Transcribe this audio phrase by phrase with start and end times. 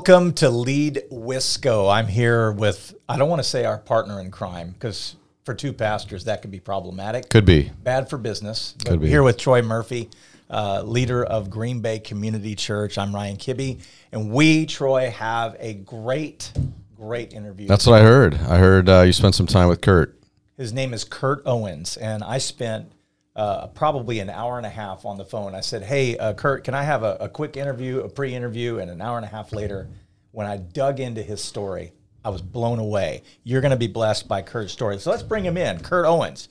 [0.00, 1.92] Welcome to Lead Wisco.
[1.92, 5.14] I'm here with, I don't want to say our partner in crime because
[5.44, 7.28] for two pastors that could be problematic.
[7.28, 7.70] Could be.
[7.82, 8.74] Bad for business.
[8.78, 9.08] But Could be.
[9.08, 10.08] here with Troy Murphy,
[10.48, 12.96] uh, leader of Green Bay Community Church.
[12.96, 13.82] I'm Ryan Kibbe.
[14.10, 16.50] And we, Troy, have a great,
[16.96, 17.68] great interview.
[17.68, 18.36] That's what I heard.
[18.36, 20.18] I heard uh, you spent some time with Kurt.
[20.56, 22.90] His name is Kurt Owens, and I spent
[23.36, 25.54] uh, probably an hour and a half on the phone.
[25.54, 28.90] I said, "Hey, uh, Kurt, can I have a, a quick interview, a pre-interview?" And
[28.90, 29.88] an hour and a half later,
[30.32, 31.92] when I dug into his story,
[32.24, 33.22] I was blown away.
[33.44, 34.98] You're going to be blessed by Kurt's story.
[34.98, 36.48] So let's bring him in, Kurt Owens.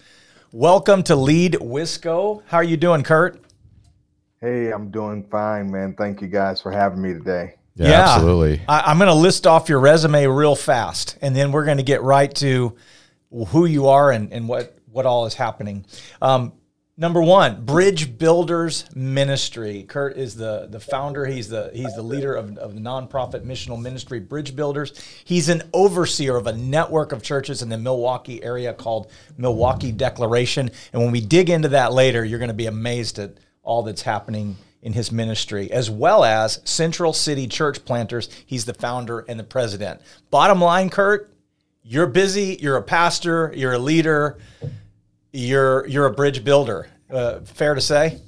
[0.51, 2.41] Welcome to Lead Wisco.
[2.47, 3.39] How are you doing, Kurt?
[4.41, 5.93] Hey, I'm doing fine, man.
[5.95, 7.55] Thank you guys for having me today.
[7.75, 8.61] Yeah, absolutely.
[8.67, 11.83] I, I'm going to list off your resume real fast, and then we're going to
[11.83, 12.75] get right to
[13.49, 15.85] who you are and, and what, what all is happening.
[16.21, 16.53] Um,
[16.99, 19.83] number one, Bridge Builders Ministry.
[19.83, 21.25] Kurt is the, the founder.
[21.25, 24.93] He's the he's the leader of, of the nonprofit missional ministry Bridge Builders.
[25.23, 30.69] He's an overseer of a network of churches in the Milwaukee area called Milwaukee Declaration.
[30.93, 34.01] And when we dig into that later, you're going to be amazed at all that's
[34.01, 38.29] happening in his ministry, as well as Central City Church Planters.
[38.45, 40.01] He's the founder and the president.
[40.31, 41.33] Bottom line, Kurt,
[41.83, 42.57] you're busy.
[42.61, 43.53] You're a pastor.
[43.55, 44.37] You're a leader.
[45.31, 46.87] You're you're a bridge builder.
[47.11, 48.19] Uh, fair to say.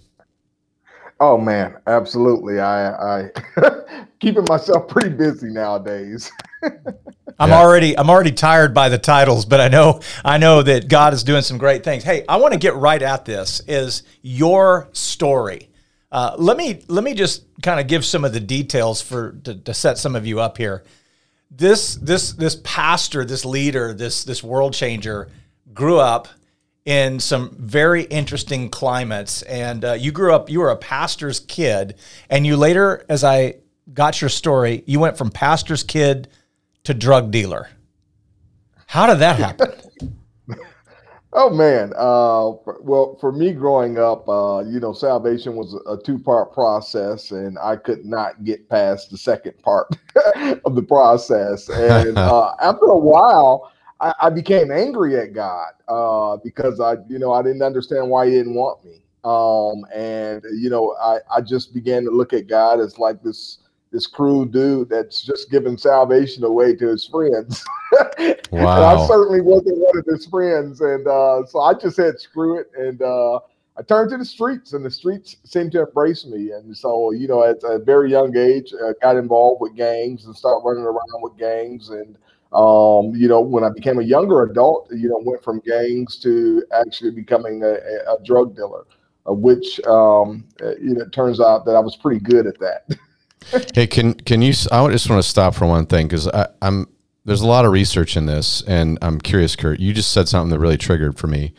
[1.20, 2.60] Oh man, absolutely.
[2.60, 3.30] I I
[4.20, 6.32] keeping myself pretty busy nowadays.
[7.40, 7.54] I'm Yeah.
[7.54, 11.24] already I'm already tired by the titles, but I know I know that God is
[11.24, 12.04] doing some great things.
[12.04, 13.62] Hey, I want to get right at this.
[13.68, 15.70] Is your story?
[16.12, 19.56] Uh, let me let me just kind of give some of the details for to,
[19.56, 20.84] to set some of you up here.
[21.50, 25.30] This this this pastor, this leader, this this world changer
[25.74, 26.28] grew up
[26.86, 29.42] in some very interesting climates.
[29.44, 31.96] And uh, you grew up, you were a pastor's kid,
[32.30, 33.56] and you later, as I
[33.94, 36.28] got your story, you went from pastor's kid
[36.84, 37.70] to drug dealer.
[38.88, 39.72] How did that happen?
[41.34, 41.94] Oh man.
[41.96, 47.58] Uh, well, for me growing up, uh, you know, salvation was a two-part process, and
[47.58, 49.88] I could not get past the second part
[50.66, 51.70] of the process.
[51.70, 53.72] And uh, after a while,
[54.02, 58.26] I, I became angry at God uh, because I, you know, I didn't understand why
[58.26, 59.02] He didn't want me.
[59.24, 63.60] Um, and you know, I, I just began to look at God as like this
[63.92, 67.64] this cruel dude that's just giving salvation away to his friends.
[68.54, 72.60] And I certainly wasn't one of his friends, and uh, so I just said screw
[72.60, 73.40] it, and uh,
[73.78, 76.52] I turned to the streets, and the streets seemed to embrace me.
[76.52, 80.36] And so, you know, at a very young age, uh, got involved with gangs and
[80.36, 81.90] started running around with gangs.
[81.90, 82.18] And
[82.54, 86.64] um, you know, when I became a younger adult, you know, went from gangs to
[86.74, 87.76] actually becoming a,
[88.12, 88.86] a, drug dealer,
[89.28, 92.60] uh, which um, uh, you know, it turns out that I was pretty good at
[92.60, 92.86] that.
[93.74, 94.54] Hey, can can you?
[94.72, 96.30] I just want to stop for one thing because
[96.62, 96.88] I'm
[97.26, 99.80] there's a lot of research in this, and I'm curious, Kurt.
[99.80, 101.56] You just said something that really triggered for me.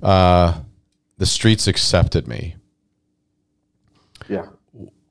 [0.00, 0.60] Uh,
[1.18, 2.54] the streets accepted me.
[4.28, 4.46] yeah.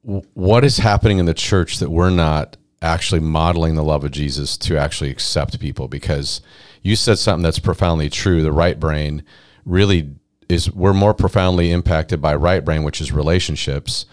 [0.02, 4.58] What is happening in the church that we're not actually modeling the love of Jesus
[4.58, 5.88] to actually accept people?
[5.88, 6.42] Because
[6.82, 8.42] you said something that's profoundly true.
[8.42, 9.24] The right brain
[9.66, 10.16] really
[10.50, 10.72] is.
[10.72, 14.06] We're more profoundly impacted by right brain, which is relationships.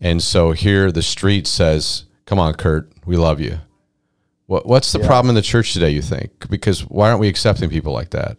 [0.00, 3.60] And so here the street says, "Come on, Kurt, we love you."
[4.46, 5.90] What what's the problem in the church today?
[5.90, 6.50] You think?
[6.50, 8.38] Because why aren't we accepting people like that?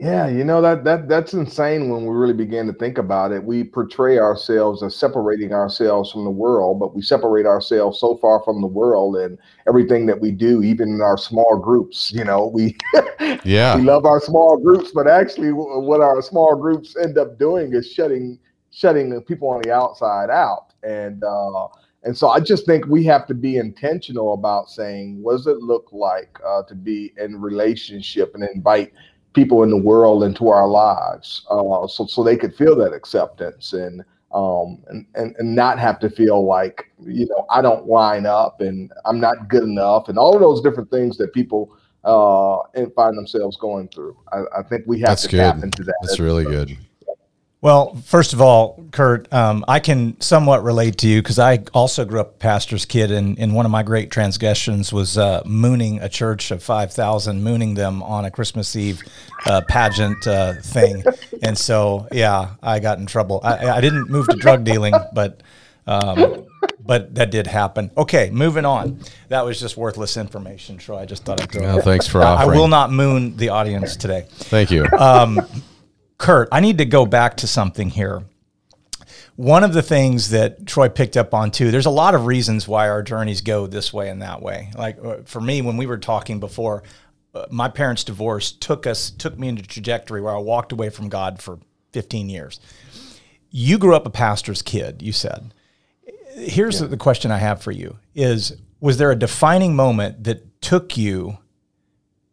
[0.00, 3.42] Yeah, you know that that that's insane when we really begin to think about it.
[3.42, 8.40] We portray ourselves as separating ourselves from the world, but we separate ourselves so far
[8.44, 9.36] from the world and
[9.66, 12.12] everything that we do, even in our small groups.
[12.12, 12.76] You know, we
[13.44, 17.74] Yeah, we love our small groups, but actually, what our small groups end up doing
[17.74, 18.38] is shutting
[18.70, 20.74] shutting the people on the outside out.
[20.84, 21.66] And uh,
[22.04, 25.58] and so I just think we have to be intentional about saying, what does it
[25.58, 28.92] look like uh, to be in relationship and invite
[29.34, 33.72] people in the world into our lives, uh, so so they could feel that acceptance
[33.72, 34.04] and.
[34.30, 38.60] Um, and, and, and not have to feel like, you know, I don't line up
[38.60, 42.92] and I'm not good enough and all of those different things that people uh, and
[42.92, 44.18] find themselves going through.
[44.30, 45.64] I, I think we have That's to tap good.
[45.64, 45.94] into that.
[46.02, 46.76] that's really good.
[47.60, 52.04] Well, first of all, Kurt, um, I can somewhat relate to you because I also
[52.04, 56.00] grew up a pastor's kid, and, and one of my great transgressions was uh, mooning
[56.00, 59.02] a church of 5,000, mooning them on a Christmas Eve
[59.46, 61.02] uh, pageant uh, thing.
[61.42, 63.40] And so, yeah, I got in trouble.
[63.42, 65.42] I, I didn't move to drug dealing, but.
[65.86, 66.44] Um,
[66.80, 67.90] but that did happen.
[67.96, 69.00] Okay, moving on.
[69.28, 70.98] That was just worthless information, Troy.
[70.98, 72.50] I just thought I'd throw Well, thanks for offering.
[72.50, 74.26] I will not moon the audience today.
[74.30, 74.86] Thank you.
[76.28, 78.22] Kurt, I need to go back to something here.
[79.36, 82.68] one of the things that Troy picked up on too, there's a lot of reasons
[82.68, 84.70] why our journeys go this way and that way.
[84.76, 86.82] Like uh, for me, when we were talking before,
[87.34, 90.90] uh, my parents' divorce took us took me into a trajectory where I walked away
[90.90, 91.60] from God for
[91.92, 92.60] 15 years.
[93.50, 95.54] You grew up a pastor's kid, you said.
[96.34, 96.88] Here's yeah.
[96.88, 101.38] the question I have for you: Is was there a defining moment that took you?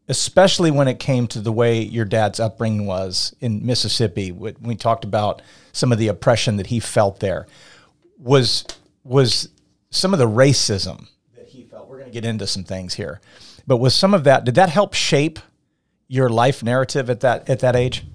[0.07, 4.31] Especially when it came to the way your dad's upbringing was in Mississippi.
[4.31, 5.41] We talked about
[5.71, 7.47] some of the oppression that he felt there.
[8.19, 8.65] Was
[9.03, 9.49] was
[9.89, 11.89] some of the racism that he felt?
[11.89, 13.19] We're going to get into some things here,
[13.67, 14.45] but was some of that?
[14.45, 15.39] Did that help shape
[16.07, 18.05] your life narrative at that at that age?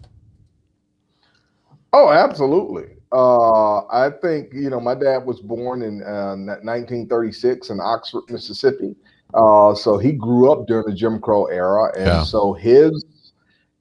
[1.93, 2.97] Oh, absolutely.
[3.13, 8.95] Uh, I think you know my dad was born in uh, 1936 in Oxford, Mississippi.
[9.35, 12.23] Uh, so he grew up during the Jim Crow era, and yeah.
[12.25, 13.05] so his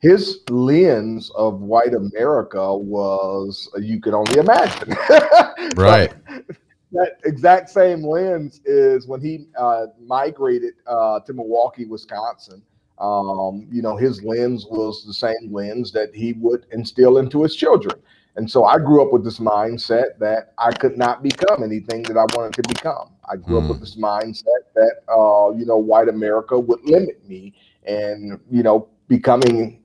[0.01, 4.89] his lens of white America was you could only imagine.
[5.75, 6.13] right.
[6.91, 12.61] that exact same lens is when he uh, migrated uh, to Milwaukee, Wisconsin.
[12.99, 17.55] Um, you know, his lens was the same lens that he would instill into his
[17.55, 17.95] children.
[18.35, 22.17] And so I grew up with this mindset that I could not become anything that
[22.17, 23.11] I wanted to become.
[23.29, 23.63] I grew mm.
[23.63, 23.83] up with hmm.
[23.83, 27.53] this mindset that uh, you know white America would limit me,
[27.85, 29.83] and you know becoming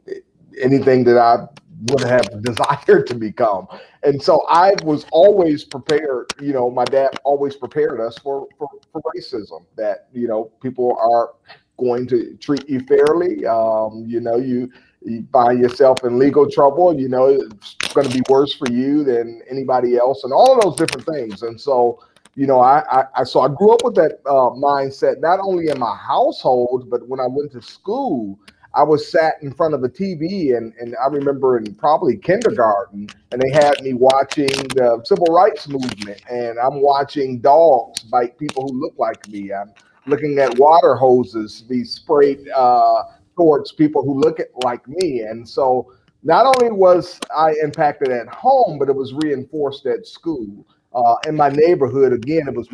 [0.61, 1.47] anything that I
[1.91, 3.67] would have desired to become.
[4.03, 6.33] And so I was always prepared.
[6.41, 9.65] You know, my dad always prepared us for for, for racism.
[9.77, 11.31] That you know people are
[11.77, 13.45] going to treat you fairly.
[13.47, 14.71] Um, you know, you
[15.05, 19.05] you find yourself in legal trouble, you know, it's going to be worse for you
[19.05, 21.43] than anybody else, and all of those different things.
[21.43, 22.03] And so,
[22.35, 25.69] you know, I, I, I so I grew up with that uh, mindset, not only
[25.69, 28.39] in my household, but when I went to school,
[28.75, 33.09] I was sat in front of a TV, and and I remember in probably kindergarten,
[33.31, 38.67] and they had me watching the civil rights movement, and I'm watching dogs bite people
[38.69, 39.53] who look like me.
[39.53, 39.73] I'm
[40.07, 43.05] looking at water hoses be sprayed uh,
[43.37, 45.21] towards people who look at, like me.
[45.21, 45.93] And so
[46.23, 50.67] not only was I impacted at home, but it was reinforced at school.
[50.95, 52.69] Uh, in my neighborhood, again, it was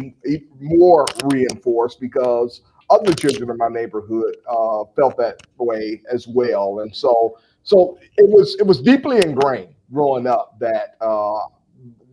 [0.61, 2.61] more reinforced because
[2.91, 6.81] other children in my neighborhood uh, felt that way as well.
[6.81, 11.41] And so, so it was it was deeply ingrained growing up that uh,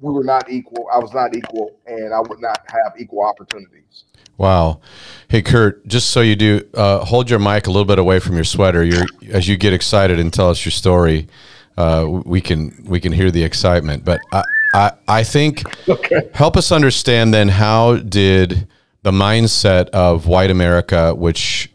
[0.01, 0.88] we were not equal.
[0.94, 4.05] I was not equal, and I would not have equal opportunities.
[4.37, 4.81] Wow.
[5.29, 8.35] Hey, Kurt, just so you do, uh, hold your mic a little bit away from
[8.35, 8.83] your sweater.
[8.83, 11.27] You're, as you get excited and tell us your story,
[11.75, 14.05] uh, we can we can hear the excitement.
[14.05, 14.43] But I
[14.73, 16.29] I, I think okay.
[16.33, 18.67] help us understand then how did
[19.03, 21.71] the mindset of white America, which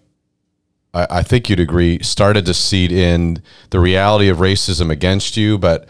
[0.95, 5.59] I, I think you'd agree, started to seed in the reality of racism against you,
[5.59, 5.89] but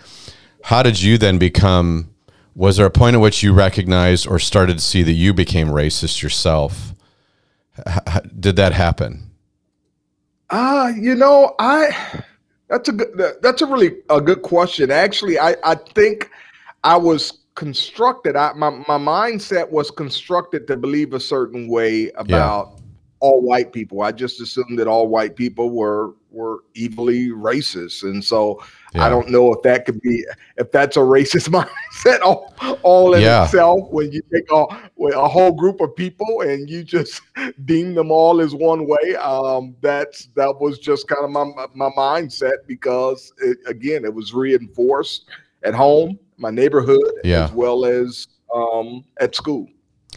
[0.64, 2.11] how did you then become
[2.54, 5.68] was there a point at which you recognized or started to see that you became
[5.68, 6.94] racist yourself?
[7.86, 9.30] H- did that happen?
[10.50, 12.22] Ah, uh, you know, I
[12.68, 14.90] that's a good that's a really a good question.
[14.90, 16.30] Actually, I I think
[16.84, 18.36] I was constructed.
[18.36, 22.81] I my my mindset was constructed to believe a certain way about.
[23.22, 24.02] All white people.
[24.02, 28.60] I just assumed that all white people were were evilly racist, and so
[28.94, 29.04] yeah.
[29.04, 30.24] I don't know if that could be
[30.56, 31.48] if that's a racist
[32.04, 32.52] mindset all,
[32.82, 33.44] all in yeah.
[33.44, 33.88] itself.
[33.90, 34.64] When you take a,
[35.16, 37.22] a whole group of people and you just
[37.64, 41.90] deem them all as one way, um, that's that was just kind of my my
[41.96, 45.26] mindset because it, again it was reinforced
[45.62, 47.44] at home, my neighborhood, yeah.
[47.44, 49.68] as well as um, at school.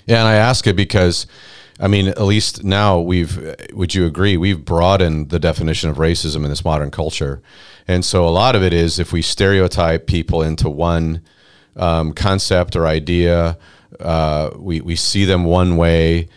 [0.07, 1.27] Yeah, and I ask it because
[1.79, 6.43] I mean, at least now we've, would you agree, we've broadened the definition of racism
[6.43, 7.41] in this modern culture.
[7.87, 11.21] And so a lot of it is if we stereotype people into one
[11.75, 13.57] um, concept or idea,
[13.99, 16.29] uh, we, we see them one way,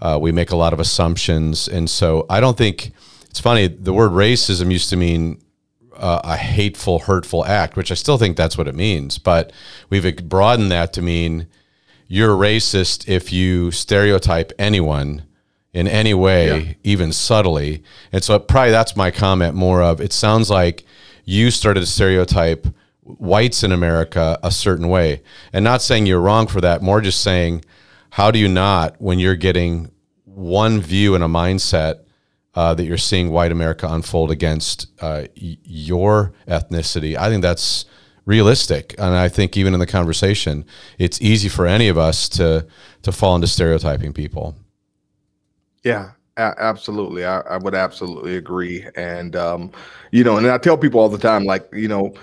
[0.00, 1.68] uh, we make a lot of assumptions.
[1.68, 2.92] And so I don't think,
[3.28, 5.42] it's funny, the word racism used to mean
[5.94, 9.18] uh, a hateful, hurtful act, which I still think that's what it means.
[9.18, 9.52] But
[9.90, 11.48] we've broadened that to mean,
[12.08, 15.24] you're racist if you stereotype anyone
[15.72, 16.72] in any way, yeah.
[16.84, 17.82] even subtly.
[18.12, 20.84] And so probably that's my comment more of it sounds like
[21.24, 22.66] you started to stereotype
[23.02, 25.22] whites in America a certain way.
[25.52, 27.64] And not saying you're wrong for that, more just saying
[28.10, 29.90] how do you not when you're getting
[30.24, 32.00] one view and a mindset
[32.54, 37.16] uh, that you're seeing white America unfold against uh, y- your ethnicity.
[37.16, 37.84] I think that's
[38.26, 38.94] realistic.
[38.98, 40.66] And I think even in the conversation,
[40.98, 42.66] it's easy for any of us to
[43.02, 44.56] to fall into stereotyping people.
[45.84, 47.24] Yeah, absolutely.
[47.24, 48.84] I, I, would absolutely agree.
[48.96, 49.70] And um,
[50.10, 52.14] you know, and I tell people all the time, like you know,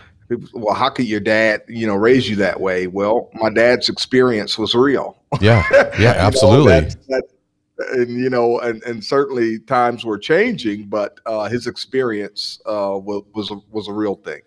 [0.53, 2.88] well, how could your dad, you know, raise you that way?
[2.88, 5.17] Well, my dad's experience was real.
[5.39, 5.63] Yeah,
[5.98, 6.74] yeah, absolutely.
[6.74, 7.33] know, that's, that's,
[7.93, 13.24] and you know, and, and certainly times were changing, but uh, his experience uh, was
[13.33, 14.41] was a, was a real thing.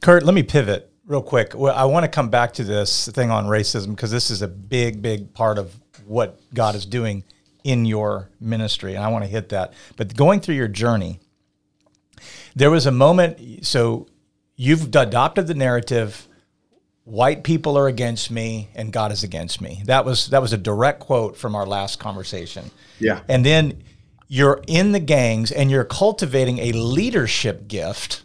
[0.00, 1.52] Kurt, let me pivot real quick.
[1.54, 4.48] Well, I want to come back to this thing on racism because this is a
[4.48, 5.74] big, big part of
[6.06, 7.24] what God is doing
[7.62, 9.72] in your ministry, and I want to hit that.
[9.96, 11.20] But going through your journey,
[12.54, 13.66] there was a moment.
[13.66, 14.06] So
[14.56, 16.28] you've adopted the narrative
[17.04, 19.82] white people are against me and God is against me.
[19.84, 22.70] That was that was a direct quote from our last conversation.
[22.98, 23.20] Yeah.
[23.28, 23.82] And then
[24.26, 28.22] you're in the gangs and you're cultivating a leadership gift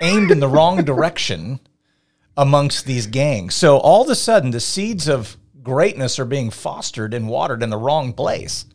[0.00, 1.60] aimed in the wrong direction
[2.36, 3.54] amongst these gangs.
[3.54, 7.70] So all of a sudden the seeds of greatness are being fostered and watered in
[7.70, 8.66] the wrong place.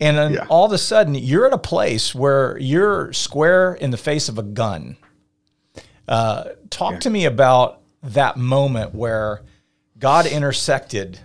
[0.00, 0.46] And then yeah.
[0.48, 4.38] all of a sudden you're at a place where you're square in the face of
[4.38, 4.96] a gun
[6.08, 6.98] uh, talk yeah.
[7.00, 9.42] to me about that moment where
[9.98, 11.20] God intersected,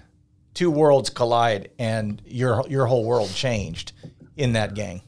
[0.53, 3.93] two worlds collide, and your your whole world changed
[4.35, 5.01] in that gang.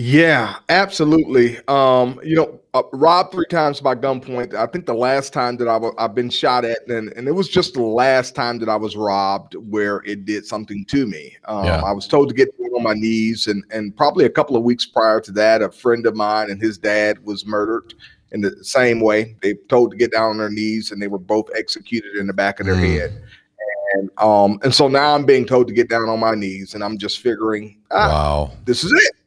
[0.00, 1.58] Yeah, absolutely.
[1.66, 4.54] Um, you know, uh, robbed three times by gunpoint.
[4.54, 7.32] I think the last time that i w- I've been shot at, and, and it
[7.32, 11.36] was just the last time that I was robbed where it did something to me.
[11.46, 11.82] Um, yeah.
[11.82, 14.86] I was told to get on my knees, and and probably a couple of weeks
[14.86, 17.92] prior to that, a friend of mine and his dad was murdered
[18.30, 19.34] in the same way.
[19.42, 22.32] They told to get down on their knees, and they were both executed in the
[22.32, 23.00] back of their mm.
[23.00, 23.20] head.
[23.94, 26.84] And um, and so now I'm being told to get down on my knees, and
[26.84, 29.17] I'm just figuring, ah, wow, this is it.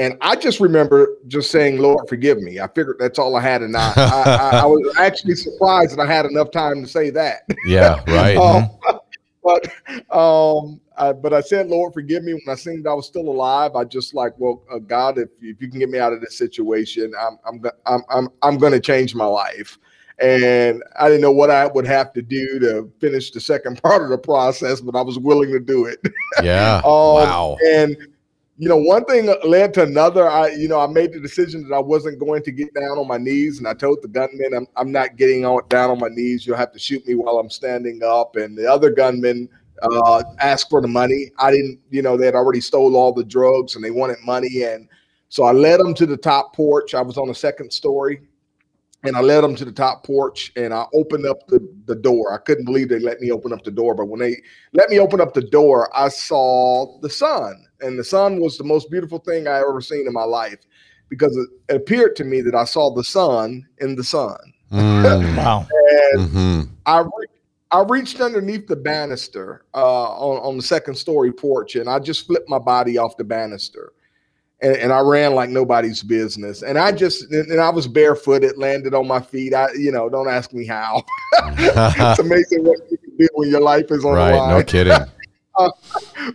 [0.00, 2.58] And I just remember just saying, Lord, forgive me.
[2.58, 3.60] I figured that's all I had.
[3.60, 7.10] And I, I, I, I was actually surprised that I had enough time to say
[7.10, 7.42] that.
[7.66, 8.36] Yeah, right.
[8.38, 8.96] um, mm-hmm.
[9.42, 9.66] But
[10.14, 12.32] um, I, but I said, Lord, forgive me.
[12.32, 15.28] When I seen that I was still alive, I just like, well, uh, God, if,
[15.42, 18.72] if you can get me out of this situation, I'm I'm I'm I'm, I'm going
[18.72, 19.78] to change my life.
[20.18, 24.02] And I didn't know what I would have to do to finish the second part
[24.02, 25.98] of the process, but I was willing to do it.
[26.42, 26.76] Yeah.
[26.76, 27.56] um, wow.
[27.66, 27.96] And
[28.60, 30.28] you know, one thing led to another.
[30.28, 33.08] I, you know, I made the decision that I wasn't going to get down on
[33.08, 36.10] my knees, and I told the gunman, "I'm, I'm not getting on, down on my
[36.10, 36.46] knees.
[36.46, 39.48] You'll have to shoot me while I'm standing up." And the other gunman
[39.80, 41.30] uh, asked for the money.
[41.38, 44.64] I didn't, you know, they had already stole all the drugs, and they wanted money,
[44.64, 44.86] and
[45.30, 46.92] so I led them to the top porch.
[46.92, 48.20] I was on the second story,
[49.04, 52.34] and I led them to the top porch, and I opened up the the door.
[52.34, 54.36] I couldn't believe they let me open up the door, but when they
[54.74, 58.64] let me open up the door, I saw the sun and the sun was the
[58.64, 60.58] most beautiful thing I ever seen in my life
[61.08, 64.36] because it appeared to me that I saw the sun in the sun.
[64.72, 65.36] Mm.
[65.36, 65.66] wow!
[66.14, 66.60] and mm-hmm.
[66.86, 67.26] I re-
[67.72, 72.26] I reached underneath the banister uh, on on the second story porch, and I just
[72.26, 73.92] flipped my body off the banister.
[74.62, 76.60] And, and, I ran like nobody's business.
[76.60, 79.54] And I just and I was barefooted, landed on my feet.
[79.54, 81.02] I, you know, don't ask me how.
[81.56, 84.50] it's amazing what you can do when your life is on right, the line.
[84.50, 85.10] Right, No kidding.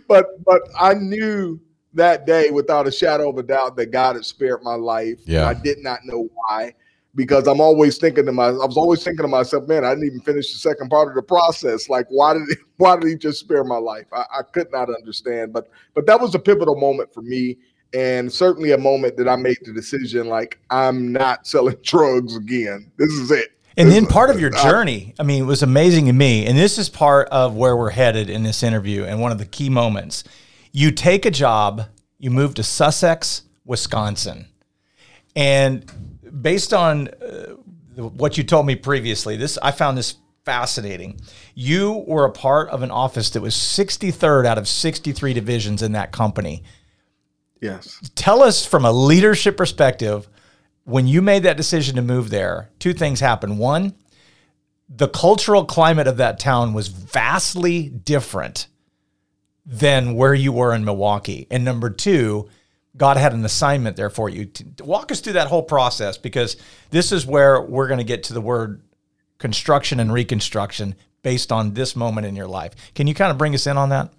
[0.08, 1.60] but but I knew
[1.94, 5.20] that day without a shadow of a doubt that God had spared my life.
[5.24, 5.46] Yeah.
[5.46, 6.74] I did not know why
[7.16, 10.06] because I'm always thinking to myself, I was always thinking to myself, man, I didn't
[10.06, 11.88] even finish the second part of the process.
[11.88, 14.06] Like, why did he, why did he just spare my life?
[14.12, 15.52] I, I could not understand.
[15.52, 17.56] But but that was a pivotal moment for me.
[17.94, 22.92] And certainly a moment that I made the decision, like, I'm not selling drugs again.
[22.98, 23.55] This is it.
[23.76, 26.46] And then part of your journey, I mean, it was amazing to me.
[26.46, 29.44] And this is part of where we're headed in this interview and one of the
[29.44, 30.24] key moments.
[30.72, 31.82] You take a job,
[32.18, 34.46] you move to Sussex, Wisconsin.
[35.34, 35.84] And
[36.40, 37.56] based on uh,
[37.96, 40.16] what you told me previously, this I found this
[40.46, 41.20] fascinating.
[41.54, 45.92] You were a part of an office that was 63rd out of 63 divisions in
[45.92, 46.62] that company.
[47.60, 48.00] Yes.
[48.14, 50.28] Tell us from a leadership perspective
[50.86, 53.58] when you made that decision to move there, two things happened.
[53.58, 53.94] One,
[54.88, 58.68] the cultural climate of that town was vastly different
[59.66, 61.48] than where you were in Milwaukee.
[61.50, 62.48] And number two,
[62.96, 64.48] God had an assignment there for you.
[64.80, 66.56] Walk us through that whole process because
[66.90, 68.80] this is where we're going to get to the word
[69.38, 72.74] construction and reconstruction based on this moment in your life.
[72.94, 74.12] Can you kind of bring us in on that?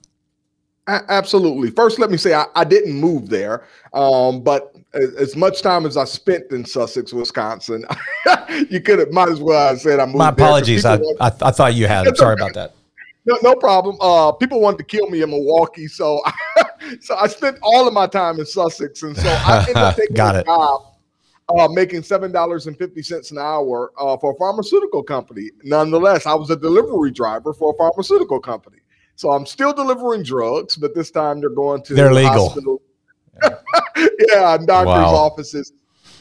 [0.86, 1.72] Absolutely.
[1.72, 5.98] First, let me say I, I didn't move there, um, but as much time as
[5.98, 7.86] I spent in Sussex, Wisconsin,
[8.70, 10.18] you could have might as well have said I moved.
[10.18, 10.86] My apologies.
[10.86, 12.08] I, I, I thought you had.
[12.08, 12.74] I'm sorry about that.
[13.26, 13.98] No, no problem.
[14.00, 16.22] Uh, people wanted to kill me in Milwaukee, so
[17.02, 20.16] so I spent all of my time in Sussex, and so I ended up taking
[20.16, 20.46] Got a it.
[20.46, 20.82] job
[21.50, 25.50] uh, making seven dollars and fifty cents an hour uh, for a pharmaceutical company.
[25.64, 28.78] Nonetheless, I was a delivery driver for a pharmaceutical company.
[29.16, 32.80] So I'm still delivering drugs, but this time they're going to they're legal.
[34.30, 35.16] Yeah, doctors' wow.
[35.16, 35.74] offices.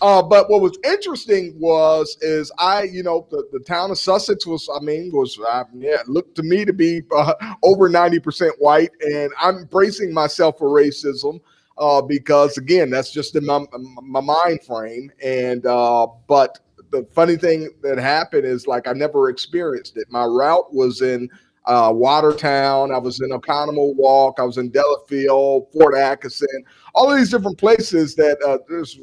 [0.03, 4.47] Uh, but what was interesting was is I, you know, the, the town of Sussex
[4.47, 7.33] was, I mean, was uh, yeah, looked to me to be uh,
[7.63, 11.41] over ninety percent white, and I'm bracing myself for racism
[11.79, 13.65] uh, because again, that's just in my
[14.03, 15.11] my mind frame.
[15.25, 16.59] And uh, but
[16.91, 20.11] the funny thing that happened is like I never experienced it.
[20.11, 21.31] My route was in
[21.67, 22.93] uh, Watertown.
[22.93, 24.35] I was in Oconomowoc.
[24.39, 28.59] I was in Delafield, Fort Atkinson, all of these different places that uh,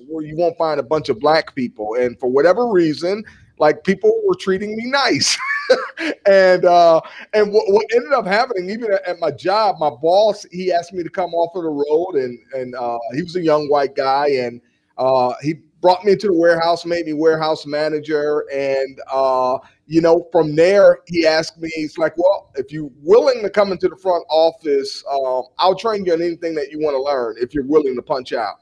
[0.07, 1.95] where you won't find a bunch of black people.
[1.95, 3.23] And for whatever reason,
[3.59, 5.37] like people were treating me nice.
[6.25, 7.01] and uh,
[7.33, 10.93] and what, what, ended up happening, even at, at, my job, my boss he asked
[10.93, 13.95] me to come off of the road, and and uh, he was a young white
[13.95, 14.61] guy, and
[14.97, 20.27] uh, he brought me into the warehouse, made me warehouse manager, and uh, you know,
[20.31, 23.97] from there, he asked me, he's like, well, if you're willing to come into the
[23.97, 27.65] front office, um, I'll train you on anything that you want to learn if you're
[27.65, 28.55] willing to punch out.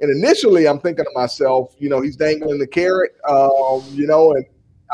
[0.00, 4.32] And initially, I'm thinking to myself, you know, he's dangling the carrot, um, you know,
[4.34, 4.44] and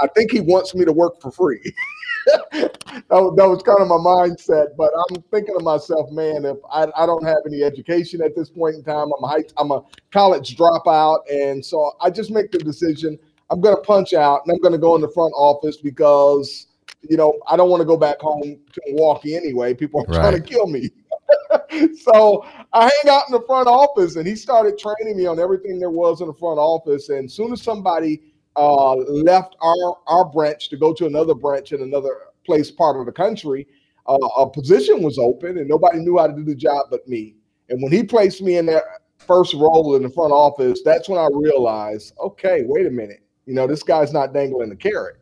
[0.00, 1.60] I think he wants me to work for free.
[2.52, 4.68] that, was, that was kind of my mindset.
[4.78, 8.48] But I'm thinking to myself, man, if I, I don't have any education at this
[8.48, 11.18] point in time, I'm a, I'm a college dropout.
[11.30, 13.18] And so I just make the decision–
[13.50, 16.66] I'm going to punch out and I'm going to go in the front office because,
[17.02, 19.74] you know, I don't want to go back home to Milwaukee anyway.
[19.74, 20.16] People are right.
[20.16, 20.90] trying to kill me.
[22.00, 25.78] so I hang out in the front office and he started training me on everything
[25.78, 27.10] there was in the front office.
[27.10, 28.22] And as soon as somebody
[28.56, 33.06] uh, left our, our branch to go to another branch in another place, part of
[33.06, 33.66] the country,
[34.06, 37.37] uh, a position was open and nobody knew how to do the job but me.
[37.68, 38.85] And when he placed me in that
[39.18, 43.54] first role in the front office, that's when I realized, okay, wait a minute you
[43.54, 45.16] know, this guy's not dangling the carrot.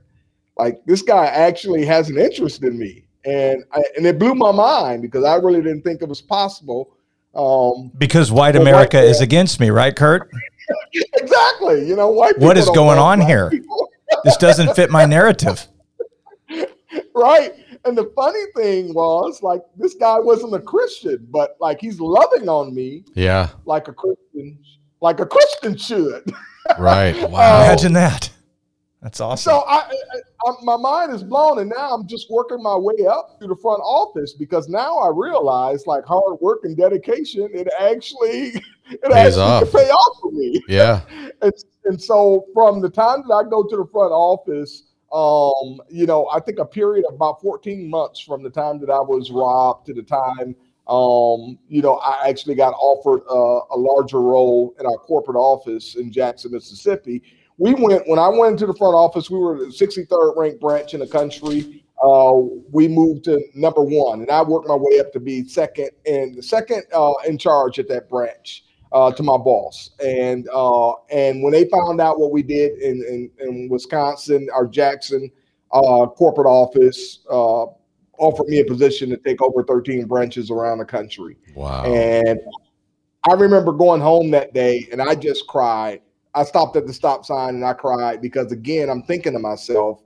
[0.58, 4.52] Like this guy actually has an interest in me, and I, and it blew my
[4.52, 6.94] mind because I really didn't think it was possible.
[7.34, 10.30] Um, because white America white is against me, right, Kurt?
[11.14, 11.88] exactly.
[11.88, 12.38] You know, white.
[12.38, 13.50] What is going on here?
[14.24, 15.66] this doesn't fit my narrative.
[17.14, 17.52] right.
[17.84, 22.48] And the funny thing was, like, this guy wasn't a Christian, but like he's loving
[22.48, 23.04] on me.
[23.14, 23.48] Yeah.
[23.64, 24.58] Like a Christian,
[25.02, 26.32] like a Christian should.
[26.78, 27.16] Right.
[27.30, 27.64] Wow.
[27.64, 28.30] Imagine that.
[29.02, 29.50] That's awesome.
[29.50, 33.04] So I, I, I, my mind is blown, and now I'm just working my way
[33.10, 37.68] up through the front office because now I realize, like hard work and dedication, it
[37.80, 38.52] actually
[38.90, 39.72] it Pays actually off.
[39.72, 40.62] pay off for me.
[40.68, 41.00] Yeah.
[41.42, 41.52] and,
[41.84, 46.28] and so from the time that I go to the front office, um, you know,
[46.32, 49.86] I think a period of about 14 months from the time that I was robbed
[49.86, 50.54] to the time
[50.88, 55.94] um, you know, I actually got offered a, a, larger role in our corporate office
[55.94, 57.22] in Jackson, Mississippi.
[57.56, 59.30] We went when I went into the front office.
[59.30, 61.84] We were the 63rd ranked branch in the country.
[62.02, 62.32] Uh,
[62.72, 66.34] we moved to number one, and I worked my way up to be second and
[66.34, 69.90] the second uh, in charge at that branch uh, to my boss.
[70.04, 74.66] And uh, and when they found out what we did in in, in Wisconsin, our
[74.66, 75.30] Jackson
[75.70, 77.66] uh, corporate office uh,
[78.18, 81.36] offered me a position to take over 13 branches around the country.
[81.54, 81.84] Wow.
[81.84, 82.38] And
[83.28, 86.00] I remember going home that day and I just cried.
[86.34, 90.02] I stopped at the stop sign and I cried because, again, I'm thinking to myself,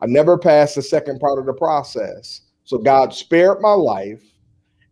[0.00, 2.42] I never passed the second part of the process.
[2.64, 4.22] So God spared my life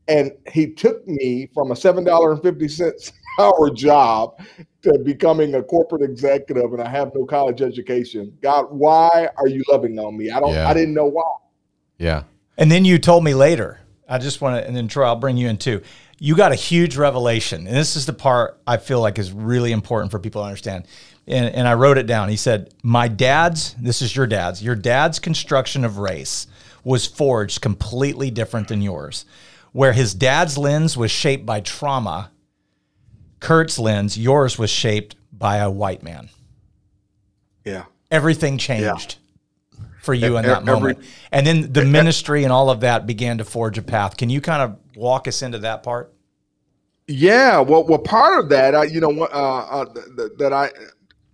[0.08, 4.40] and He took me from a $7.50 hour job
[4.82, 8.36] to becoming a corporate executive and I have no college education.
[8.42, 10.30] God, why are you loving on me?
[10.30, 10.68] I don't, yeah.
[10.68, 11.30] I didn't know why.
[11.98, 12.24] Yeah.
[12.60, 15.38] And then you told me later, I just want to, and then Troy, I'll bring
[15.38, 15.80] you in too.
[16.18, 17.66] You got a huge revelation.
[17.66, 20.86] And this is the part I feel like is really important for people to understand.
[21.26, 22.28] And, and I wrote it down.
[22.28, 26.46] He said, My dad's, this is your dad's, your dad's construction of race
[26.84, 29.24] was forged completely different than yours.
[29.72, 32.30] Where his dad's lens was shaped by trauma,
[33.38, 36.28] Kurt's lens, yours was shaped by a white man.
[37.64, 37.84] Yeah.
[38.10, 39.16] Everything changed
[40.00, 40.98] for you in that moment.
[41.30, 44.16] And then the ministry and all of that began to forge a path.
[44.16, 46.12] Can you kind of walk us into that part?
[47.06, 50.70] Yeah, well, well, part of that, uh, you know, uh, uh, th- that I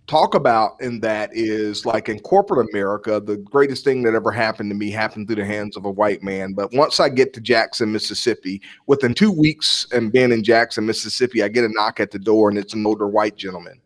[0.07, 4.71] talk about in that is like in corporate America, the greatest thing that ever happened
[4.71, 6.53] to me happened through the hands of a white man.
[6.53, 11.43] But once I get to Jackson, Mississippi, within two weeks and being in Jackson, Mississippi,
[11.43, 13.79] I get a knock at the door, and it's an older white gentleman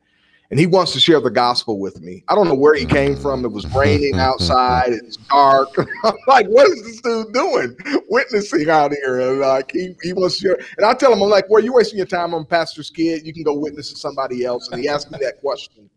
[0.51, 2.25] and he wants to share the gospel with me.
[2.27, 3.45] I don't know where he came from.
[3.45, 4.91] It was raining outside.
[4.91, 5.69] It's dark.
[6.03, 7.75] I'm like, what is this dude doing?
[8.09, 9.21] Witnessing out here.
[9.21, 10.59] And like he, he wants to share.
[10.77, 13.25] And I tell him, I'm like, well, you wasting your time on pastor's kid.
[13.25, 14.69] You can go witness to somebody else.
[14.71, 15.89] And he asked me that question.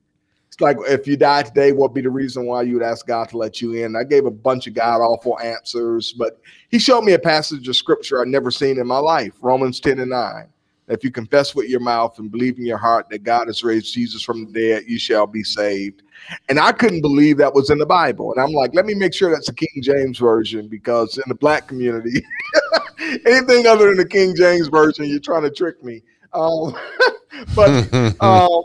[0.47, 3.05] It's like, if you die today, what would be the reason why you would ask
[3.09, 3.97] God to let you in?
[3.97, 6.41] I gave a bunch of God awful answers, but
[6.71, 9.99] he showed me a passage of scripture I'd never seen in my life, Romans 10
[9.99, 10.49] and 9
[10.87, 13.95] If you confess with your mouth and believe in your heart that God has raised
[13.95, 16.03] Jesus from the dead, you shall be saved.
[16.49, 18.33] And I couldn't believe that was in the Bible.
[18.33, 21.35] And I'm like, let me make sure that's the King James Version because in the
[21.35, 22.23] black community,
[23.27, 26.03] anything other than the King James Version, you're trying to trick me.
[26.35, 26.77] Um,
[27.55, 28.63] but um,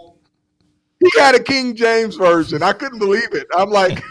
[1.00, 2.62] he had a King James Version.
[2.62, 3.48] I couldn't believe it.
[3.56, 4.04] I'm like,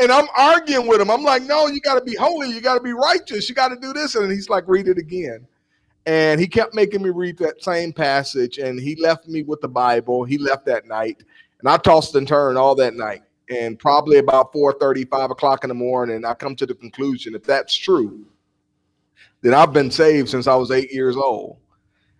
[0.00, 1.10] and I'm arguing with him.
[1.10, 2.50] I'm like, no, you got to be holy.
[2.50, 3.48] You got to be righteous.
[3.48, 4.14] You got to do this.
[4.14, 5.46] And he's like, read it again.
[6.06, 8.58] And he kept making me read that same passage.
[8.58, 10.24] And he left me with the Bible.
[10.24, 11.22] He left that night.
[11.60, 13.22] And I tossed and turned all that night.
[13.50, 17.42] And probably about 4 5 o'clock in the morning, I come to the conclusion if
[17.42, 18.24] that's true,
[19.42, 21.56] then I've been saved since I was eight years old.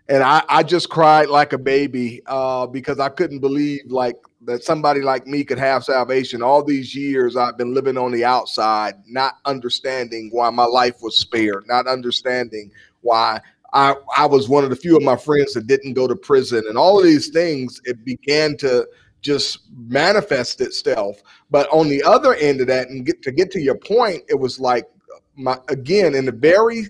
[0.09, 4.65] And I, I just cried like a baby uh, because I couldn't believe like that
[4.65, 6.43] somebody like me could have salvation.
[6.43, 11.17] All these years I've been living on the outside, not understanding why my life was
[11.17, 13.41] spared, not understanding why
[13.73, 16.65] I, I was one of the few of my friends that didn't go to prison
[16.69, 17.81] and all of these things.
[17.85, 18.87] It began to
[19.21, 21.23] just manifest itself.
[21.51, 24.39] But on the other end of that, and get to get to your point, it
[24.39, 24.89] was like
[25.37, 26.89] my again in the very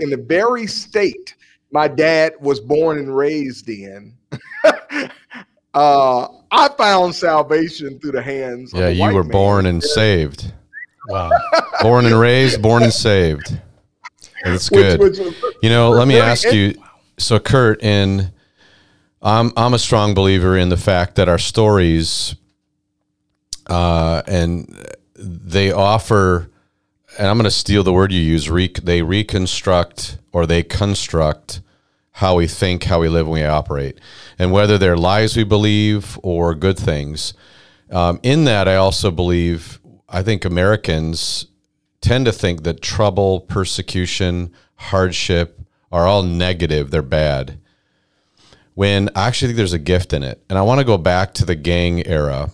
[0.00, 1.36] in the very state
[1.72, 4.14] my dad was born and raised in.
[5.74, 8.72] uh, I found salvation through the hands.
[8.74, 9.30] Yeah, you were man.
[9.30, 10.52] born and saved.
[11.08, 11.30] Wow,
[11.80, 13.60] born and raised, born and saved.
[14.44, 15.00] That's good.
[15.00, 16.74] Which, which you know, let me ask you.
[17.18, 18.32] So, Kurt, in
[19.22, 22.34] I'm I'm a strong believer in the fact that our stories,
[23.66, 26.50] uh, and they offer,
[27.18, 28.48] and I'm going to steal the word you use.
[28.48, 31.60] Re, they reconstruct or they construct
[32.12, 33.98] how we think, how we live, and we operate,
[34.38, 37.34] and whether they're lies we believe or good things.
[37.90, 41.46] Um, in that, I also believe I think Americans
[42.00, 45.60] tend to think that trouble, persecution, hardship
[45.92, 46.90] are all negative.
[46.90, 47.58] They're bad
[48.74, 50.42] when I actually think there's a gift in it.
[50.48, 52.50] And I want to go back to the gang era.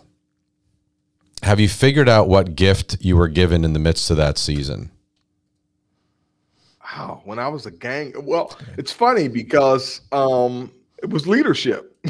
[1.44, 4.90] Have you figured out what gift you were given in the midst of that season?
[6.82, 11.96] Wow, when I was a gang, well, it's funny because um, it was leadership.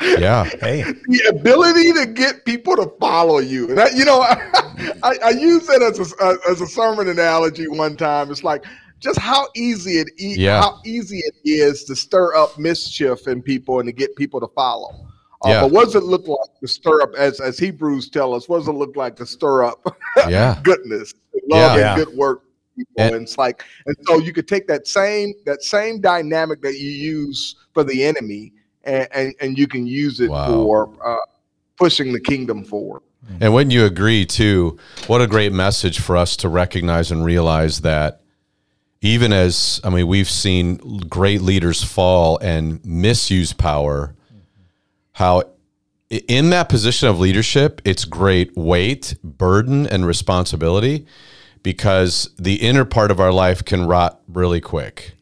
[0.00, 0.44] yeah.
[0.60, 0.82] Hey.
[0.82, 3.70] The ability to get people to follow you.
[3.70, 7.68] And I, you know, I, I, I use that as a, as a sermon analogy
[7.68, 8.30] one time.
[8.30, 8.64] It's like
[9.00, 10.60] just how easy it e- yeah.
[10.60, 14.48] how easy it is to stir up mischief in people and to get people to
[14.48, 15.06] follow.
[15.44, 15.60] Uh, yeah.
[15.62, 18.48] But what does it look like to stir up, as as Hebrews tell us?
[18.48, 19.96] What does it look like to stir up?
[20.28, 20.60] yeah.
[20.62, 21.14] goodness,
[21.48, 21.94] love, yeah.
[21.96, 22.42] and good work.
[22.96, 26.78] And, and it's like, and so you could take that same that same dynamic that
[26.78, 28.52] you use for the enemy,
[28.84, 30.46] and and, and you can use it wow.
[30.46, 31.16] for uh,
[31.76, 33.02] pushing the kingdom forward.
[33.40, 37.82] And when you agree too, what a great message for us to recognize and realize
[37.82, 38.22] that
[39.02, 40.76] even as I mean, we've seen
[41.08, 44.14] great leaders fall and misuse power.
[45.12, 45.42] How
[46.10, 51.06] in that position of leadership, it's great weight, burden, and responsibility
[51.62, 55.12] because the inner part of our life can rot really quick.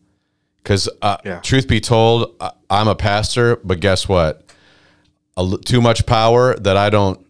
[0.68, 1.40] Because, uh, yeah.
[1.40, 2.36] truth be told,
[2.68, 4.44] I'm a pastor, but guess what?
[5.38, 7.26] A, too much power that I don't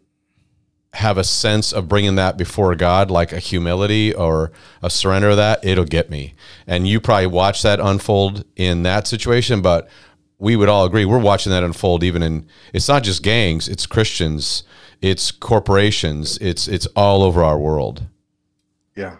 [0.94, 4.50] have a sense of bringing that before God, like a humility or
[4.82, 6.34] a surrender of that, it'll get me.
[6.66, 9.88] And you probably watch that unfold in that situation, but
[10.40, 13.86] we would all agree we're watching that unfold even in it's not just gangs, it's
[13.86, 14.64] Christians,
[15.00, 18.04] it's corporations, it's it's all over our world.
[18.96, 19.18] Yeah.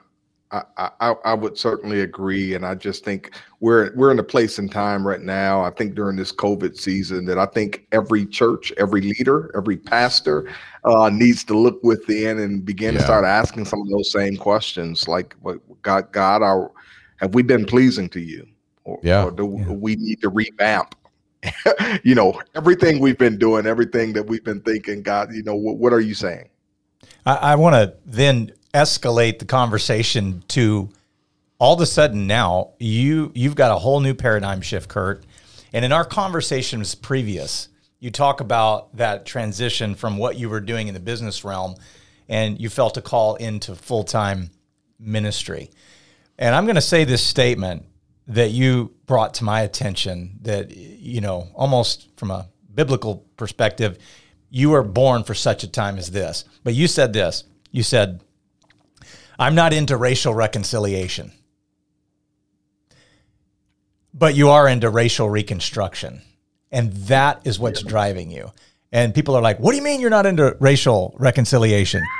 [0.50, 4.58] I, I, I would certainly agree, and I just think we're we're in a place
[4.58, 5.62] and time right now.
[5.62, 10.50] I think during this COVID season that I think every church, every leader, every pastor
[10.84, 13.00] uh, needs to look within and begin yeah.
[13.00, 16.70] to start asking some of those same questions, like, "What God, God, our,
[17.16, 18.46] have we been pleasing to you?
[18.84, 19.24] Or, yeah.
[19.24, 19.72] or do yeah.
[19.72, 20.94] we need to revamp
[22.02, 25.76] you know everything we've been doing everything that we've been thinking god you know what,
[25.76, 26.48] what are you saying
[27.26, 30.88] i, I want to then escalate the conversation to
[31.58, 35.24] all of a sudden now you you've got a whole new paradigm shift, Kurt.
[35.72, 37.68] And in our conversations previous,
[38.00, 41.74] you talk about that transition from what you were doing in the business realm
[42.28, 44.50] and you felt a call into full-time
[45.00, 45.70] ministry.
[46.38, 47.84] And I'm going to say this statement
[48.28, 53.98] that you brought to my attention that you know almost from a biblical perspective
[54.50, 56.44] you were born for such a time as this.
[56.64, 57.44] But you said this.
[57.70, 58.22] You said
[59.38, 61.32] I'm not into racial reconciliation,
[64.12, 66.22] but you are into racial reconstruction.
[66.70, 67.88] And that is what's yeah.
[67.88, 68.52] driving you.
[68.92, 72.02] And people are like, what do you mean you're not into racial reconciliation?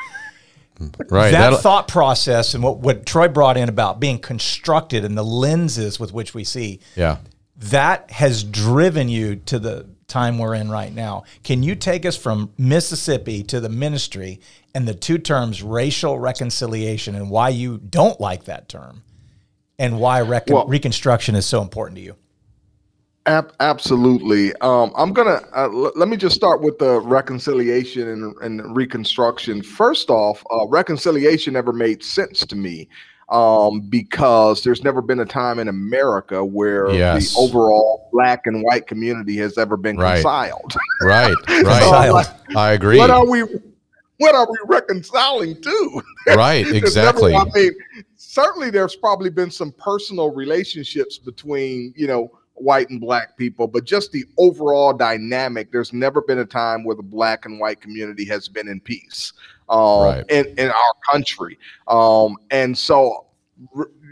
[1.11, 1.33] Right.
[1.33, 5.99] That thought process and what, what Troy brought in about being constructed and the lenses
[5.99, 6.79] with which we see.
[6.95, 7.17] Yeah.
[7.57, 11.25] that has driven you to the time we're in right now.
[11.44, 14.40] Can you take us from Mississippi to the ministry
[14.75, 19.03] and the two terms racial reconciliation and why you don't like that term
[19.79, 22.16] and why recon- well, reconstruction is so important to you?
[23.27, 24.55] Ab- absolutely.
[24.62, 29.62] Um, I'm gonna uh, l- let me just start with the reconciliation and, and reconstruction.
[29.62, 32.88] First off, uh, reconciliation never made sense to me
[33.31, 37.35] um, because there's never been a time in America where yes.
[37.35, 40.25] the overall black and white community has ever been right.
[40.25, 40.75] reconciled.
[41.03, 42.25] right, right.
[42.25, 42.99] so, I agree.
[42.99, 43.43] What are we?
[44.21, 46.03] What are we reconciling to?
[46.27, 47.33] Right, exactly.
[47.33, 47.73] Never, I mean,
[48.17, 53.85] certainly there's probably been some personal relationships between you know white and black people, but
[53.85, 55.71] just the overall dynamic.
[55.71, 59.35] There's never been a time where the black and white community has been in peace
[59.69, 60.25] um, right.
[60.31, 61.59] in, in our country.
[61.87, 63.27] Um, and so,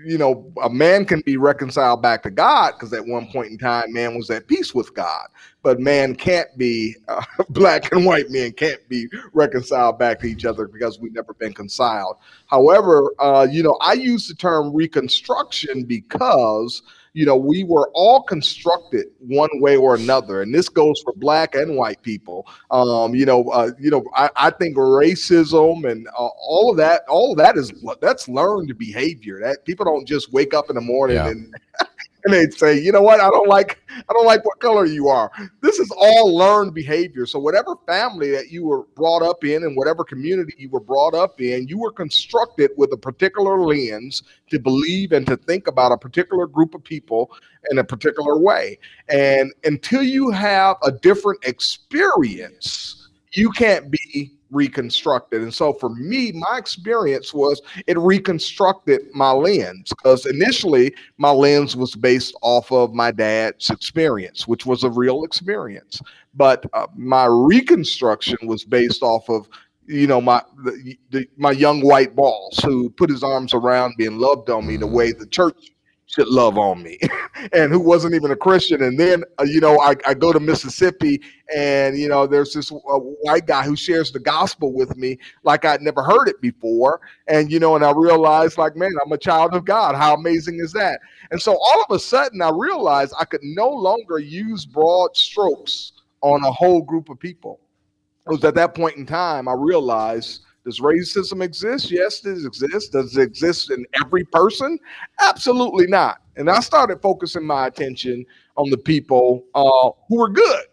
[0.04, 3.58] you know, a man can be reconciled back to God because at one point in
[3.58, 5.26] time, man was at peace with God.
[5.62, 10.44] But man can't be, uh, black and white men can't be reconciled back to each
[10.44, 12.16] other because we've never been reconciled.
[12.46, 16.82] However, uh, you know, I use the term reconstruction because
[17.16, 21.54] you know, we were all constructed one way or another, and this goes for black
[21.54, 22.46] and white people.
[22.70, 27.04] Um, you know, uh, you know, I, I think racism and uh, all of that,
[27.08, 29.40] all of that is that's learned behavior.
[29.40, 31.28] That people don't just wake up in the morning yeah.
[31.28, 31.54] and
[32.26, 35.06] and they'd say, you know what, I don't like, I don't like what color you
[35.06, 35.30] are.
[35.60, 37.24] This is all learned behavior.
[37.24, 41.14] So whatever family that you were brought up in and whatever community you were brought
[41.14, 45.92] up in, you were constructed with a particular lens to believe and to think about
[45.92, 47.30] a particular group of people
[47.70, 48.76] in a particular way.
[49.08, 53.05] And until you have a different experience,
[53.36, 55.42] you can't be reconstructed.
[55.42, 61.76] And so for me, my experience was it reconstructed my lens because initially my lens
[61.76, 66.00] was based off of my dad's experience, which was a real experience.
[66.34, 69.48] But uh, my reconstruction was based off of
[69.88, 74.06] you know my the, the, my young white boss who put his arms around me
[74.06, 75.70] and loved on me the way the church
[76.06, 76.98] should love on me
[77.52, 78.82] and who wasn't even a christian.
[78.82, 81.20] And then uh, you know I, I go to mississippi
[81.54, 85.64] and you know there's this uh, white guy who shares the gospel with me like
[85.64, 87.00] i'd never heard it before.
[87.26, 89.96] And you know and i realized like man i'm a child of god.
[89.96, 91.00] How amazing is that?
[91.30, 95.92] And so all of a sudden i realized i could no longer use broad strokes
[96.22, 97.60] on a whole group of people.
[98.26, 101.92] It was at that point in time i realized does racism exist?
[101.92, 102.88] Yes, it exists.
[102.88, 104.80] Does it exist in every person?
[105.20, 106.22] Absolutely not.
[106.34, 108.26] And I started focusing my attention
[108.56, 110.64] on the people uh, who were good.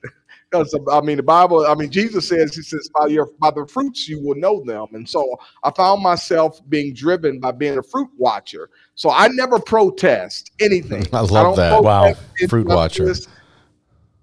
[0.49, 3.67] Because I mean, the Bible, I mean, Jesus says, He says, by your by the
[3.67, 4.87] fruits you will know them.
[4.93, 5.27] And so
[5.63, 8.71] I found myself being driven by being a fruit watcher.
[8.95, 11.07] So I never protest anything.
[11.13, 11.83] I love I that.
[11.83, 12.15] Wow.
[12.49, 13.13] Fruit watcher.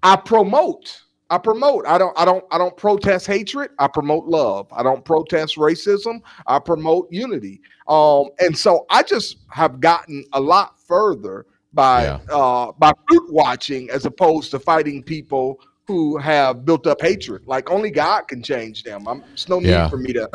[0.03, 1.01] I promote.
[1.31, 1.85] I promote.
[1.87, 3.71] I don't I don't I don't protest hatred.
[3.79, 4.67] I promote love.
[4.73, 6.21] I don't protest racism.
[6.45, 7.61] I promote unity.
[7.87, 12.19] Um and so I just have gotten a lot further by yeah.
[12.29, 17.47] uh by fruit watching as opposed to fighting people who have built up hatred.
[17.47, 19.07] Like only God can change them.
[19.07, 19.87] I'm it's no need yeah.
[19.87, 20.29] for me to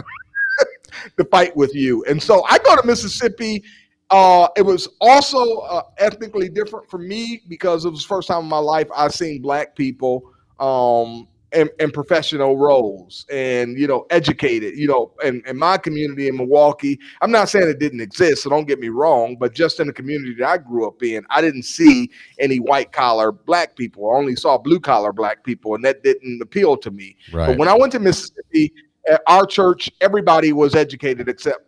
[1.19, 2.05] to fight with you.
[2.09, 3.63] And so I go to Mississippi
[4.11, 8.45] uh, it was also uh, ethnically different for me because it was the first time
[8.45, 14.05] in my life I've seen black people um, in, in, professional roles and you know
[14.11, 16.99] educated you know in, in my community in milwaukee.
[17.23, 19.93] I'm not saying it didn't exist so don't get me wrong but just in the
[19.93, 24.11] community that i grew up in i didn't see any white collar black people.
[24.11, 27.17] I only saw blue collar black people and that didn't appeal to me.
[27.33, 27.49] Right.
[27.49, 28.73] but when i went to mississippi
[29.09, 31.61] at our church everybody was educated except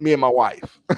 [0.00, 0.80] me and my wife.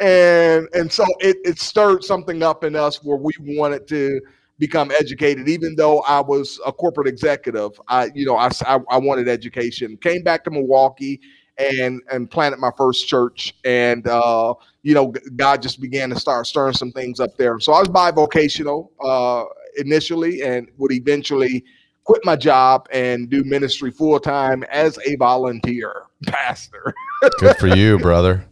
[0.00, 4.20] And and so it, it stirred something up in us where we wanted to
[4.62, 5.48] become educated.
[5.48, 9.96] Even though I was a corporate executive, I you know I, I, I wanted education.
[9.96, 11.20] Came back to Milwaukee
[11.58, 16.46] and and planted my first church and uh, you know god just began to start
[16.46, 19.44] stirring some things up there so i was bivocational uh,
[19.76, 21.62] initially and would eventually
[22.04, 26.94] quit my job and do ministry full time as a volunteer pastor
[27.38, 28.46] good for you brother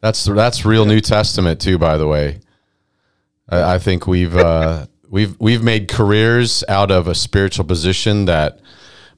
[0.00, 2.38] that's that's real new testament too by the way
[3.48, 8.60] i, I think we've uh, We've we've made careers out of a spiritual position that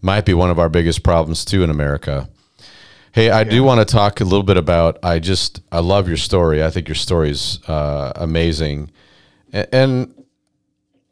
[0.00, 2.30] might be one of our biggest problems too in America.
[3.12, 3.50] Hey, I yeah.
[3.50, 4.98] do want to talk a little bit about.
[5.02, 6.64] I just I love your story.
[6.64, 8.90] I think your story is uh, amazing,
[9.52, 10.24] and, and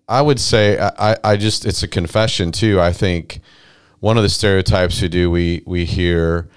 [0.08, 2.80] I would say I, I just it's a confession too.
[2.80, 3.40] I think
[4.00, 6.48] one of the stereotypes we do we we hear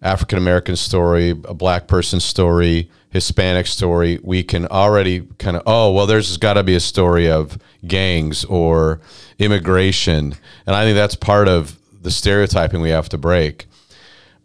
[0.00, 5.92] African American story, a black person story, Hispanic story, we can already kind of, oh,
[5.92, 9.02] well, there's got to be a story of gangs or
[9.38, 10.34] immigration.
[10.66, 13.66] And I think that's part of the stereotyping we have to break.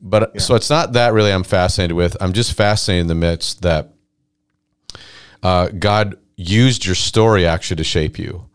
[0.01, 0.41] But yeah.
[0.41, 2.17] so it's not that really I'm fascinated with.
[2.19, 3.93] I'm just fascinated in the midst that
[5.41, 8.49] uh, God used your story actually to shape you.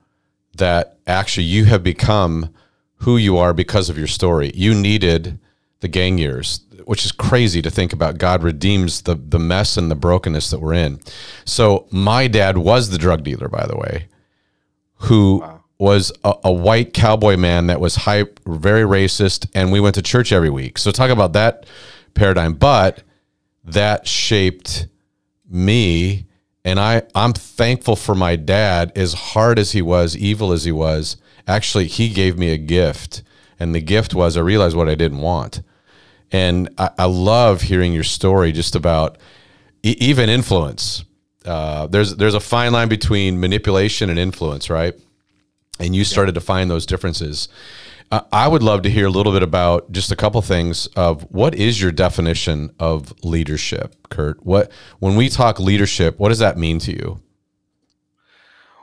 [0.58, 2.52] That actually you have become
[2.96, 4.52] who you are because of your story.
[4.54, 5.38] You needed
[5.82, 8.16] the gang years, which is crazy to think about.
[8.16, 11.00] God redeems the the mess and the brokenness that we're in.
[11.44, 14.06] So my dad was the drug dealer, by the way,
[14.94, 15.64] who wow.
[15.78, 20.02] was a, a, white cowboy man that was high, very racist, and we went to
[20.02, 20.78] church every week.
[20.78, 21.66] So talk about that
[22.14, 23.02] paradigm, but
[23.64, 24.86] that shaped
[25.50, 26.26] me.
[26.64, 30.70] And I, I'm thankful for my dad, as hard as he was, evil as he
[30.70, 31.16] was.
[31.48, 33.24] Actually, he gave me a gift.
[33.58, 35.62] And the gift was I realized what I didn't want
[36.32, 39.18] and I, I love hearing your story just about
[39.82, 41.04] e- even influence.
[41.44, 44.94] Uh, there's there's a fine line between manipulation and influence, right?
[45.78, 46.40] And you started yeah.
[46.40, 47.48] to find those differences.
[48.10, 51.22] Uh, I would love to hear a little bit about just a couple things of
[51.30, 54.44] what is your definition of leadership, Kurt?
[54.44, 57.20] What when we talk leadership, what does that mean to you?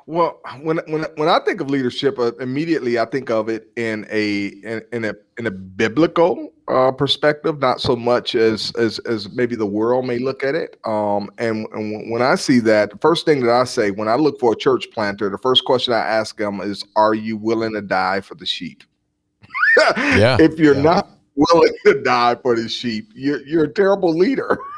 [0.10, 4.08] Well, when when when I think of leadership, uh, immediately I think of it in
[4.10, 9.32] a in, in a in a biblical uh, perspective, not so much as as as
[9.32, 10.78] maybe the world may look at it.
[10.84, 14.16] Um, and, and when I see that, the first thing that I say when I
[14.16, 17.74] look for a church planter, the first question I ask them is, "Are you willing
[17.74, 18.84] to die for the sheep?"
[19.96, 20.38] yeah.
[20.40, 20.82] If you're yeah.
[20.82, 24.58] not willing to die for the sheep, you're you're a terrible leader.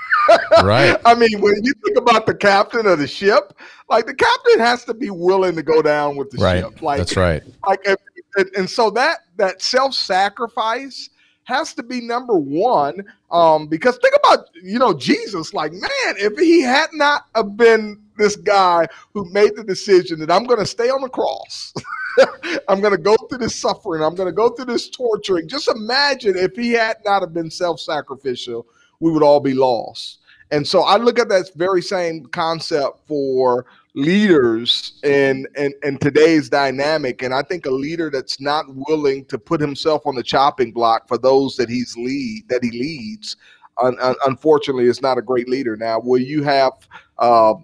[0.64, 0.98] right.
[1.06, 3.54] I mean, when you think about the captain of the ship,
[3.90, 6.64] like the captain has to be willing to go down with the right.
[6.64, 6.82] ship.
[6.82, 7.44] Like that's right.
[7.68, 11.10] Like and, and so that that self sacrifice
[11.44, 13.04] has to be number one.
[13.32, 18.02] Um, because think about you know Jesus, like man, if he had not have been
[18.22, 21.74] this guy who made the decision that I'm going to stay on the cross.
[22.68, 24.04] I'm going to go through this suffering.
[24.04, 25.48] I'm going to go through this torturing.
[25.48, 28.66] Just imagine if he had not have been self-sacrificial,
[29.02, 30.20] we would all be lost.
[30.52, 36.50] And so I look at that very same concept for leaders in, in, in today's
[36.50, 37.24] dynamic.
[37.24, 41.08] And I think a leader that's not willing to put himself on the chopping block
[41.08, 43.38] for those that he's lead that he leads,
[43.82, 45.76] un, un, unfortunately, is not a great leader.
[45.76, 46.74] Now, will you have?
[47.18, 47.56] Uh,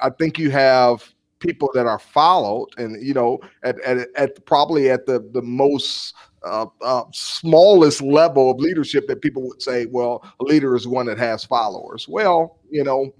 [0.00, 4.90] I think you have people that are followed, and you know, at, at, at probably
[4.90, 10.24] at the the most uh, uh, smallest level of leadership that people would say, well,
[10.40, 12.06] a leader is one that has followers.
[12.08, 13.14] Well, you know,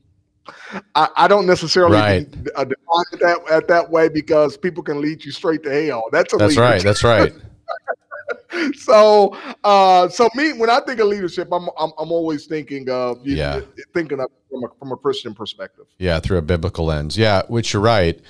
[0.95, 2.31] I, I don't necessarily right.
[2.31, 5.87] de- uh, define it that at that way because people can lead you straight to
[5.87, 6.05] hell.
[6.13, 6.63] That's a that's leader.
[6.63, 6.83] right.
[6.83, 7.33] That's right.
[8.75, 13.27] so, uh, so me when I think of leadership, I'm I'm, I'm always thinking of
[13.27, 13.61] yeah.
[13.95, 15.87] thinking of from a, from a Christian perspective.
[15.99, 17.17] Yeah, through a biblical lens.
[17.17, 18.21] Yeah, which you're right.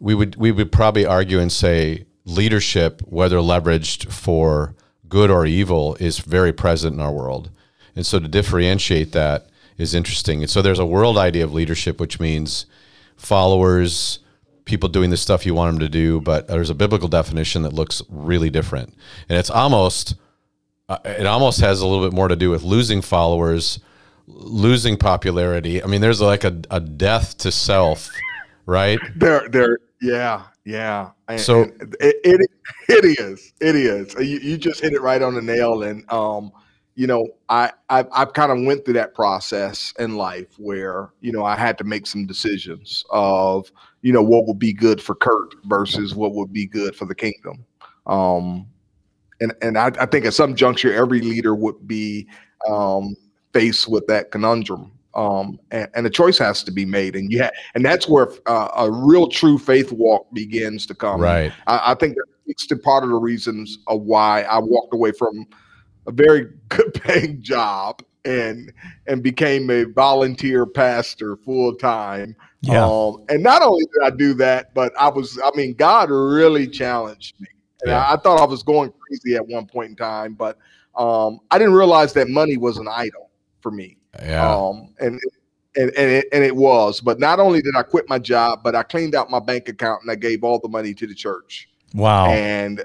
[0.00, 4.74] We would we would probably argue and say leadership, whether leveraged for
[5.08, 7.50] good or evil, is very present in our world.
[7.96, 10.42] And so to differentiate that is interesting.
[10.42, 12.66] And so there's a world idea of leadership, which means
[13.16, 14.20] followers,
[14.64, 17.72] people doing the stuff you want them to do, but there's a biblical definition that
[17.72, 18.94] looks really different.
[19.28, 20.14] And it's almost,
[20.88, 23.80] uh, it almost has a little bit more to do with losing followers,
[24.26, 25.82] losing popularity.
[25.82, 28.10] I mean, there's like a, a death to self,
[28.66, 29.00] right?
[29.16, 31.10] There, there, yeah, yeah.
[31.36, 32.50] So it, it,
[32.88, 34.14] it is, it is.
[34.14, 35.82] You, you just hit it right on the nail.
[35.82, 36.52] And, um,
[36.94, 41.32] you know, I, I I've kind of went through that process in life where, you
[41.32, 43.70] know, I had to make some decisions of,
[44.02, 47.14] you know, what would be good for Kurt versus what would be good for the
[47.14, 47.64] kingdom.
[48.06, 48.66] Um,
[49.40, 52.28] and and I, I think at some juncture, every leader would be
[52.68, 53.16] um,
[53.52, 57.50] faced with that conundrum um, and, and, a choice has to be made, and yeah,
[57.74, 61.20] and that's where uh, a real true faith walk begins to come.
[61.20, 61.52] Right.
[61.66, 65.46] I, I think it's to part of the reasons of why I walked away from
[66.06, 68.72] a very good paying job and
[69.06, 72.36] and became a volunteer pastor full time.
[72.62, 72.84] Yeah.
[72.84, 76.66] Um, and not only did I do that, but I was, I mean, God really
[76.66, 77.48] challenged me.
[77.82, 78.04] And yeah.
[78.04, 80.58] I, I, thought I was going crazy at one point in time, but
[80.94, 83.30] um, I didn't realize that money was an idol
[83.62, 83.96] for me.
[84.18, 84.56] Yeah.
[84.56, 85.20] Um, and
[85.76, 87.00] and and it, and it was.
[87.00, 90.02] But not only did I quit my job, but I cleaned out my bank account
[90.02, 91.68] and I gave all the money to the church.
[91.94, 92.26] Wow.
[92.26, 92.84] And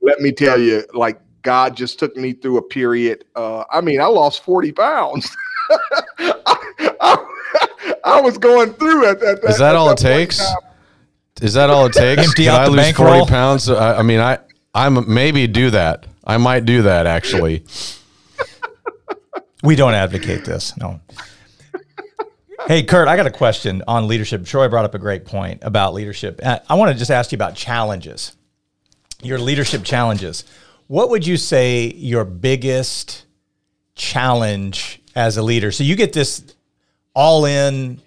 [0.00, 3.24] let me tell you, like God just took me through a period.
[3.34, 5.34] Uh, I mean, I lost forty pounds.
[5.70, 6.56] I,
[7.00, 9.22] I, I, was going through it.
[9.22, 10.40] At, Is that all it takes?
[11.40, 12.22] Is that all it takes?
[12.22, 13.18] Empty out I the lose bankroll?
[13.18, 13.68] forty pounds?
[13.68, 14.38] I, I mean, I
[14.74, 16.06] I'm maybe do that.
[16.24, 17.64] I might do that actually.
[19.62, 20.76] We don't advocate this.
[20.76, 21.00] No.
[22.66, 24.44] hey, Kurt, I got a question on leadership.
[24.44, 26.40] Troy brought up a great point about leadership.
[26.42, 28.36] Uh, I want to just ask you about challenges,
[29.22, 30.44] your leadership challenges.
[30.88, 33.24] What would you say your biggest
[33.94, 35.70] challenge as a leader?
[35.70, 36.42] So you get this
[37.14, 38.00] all in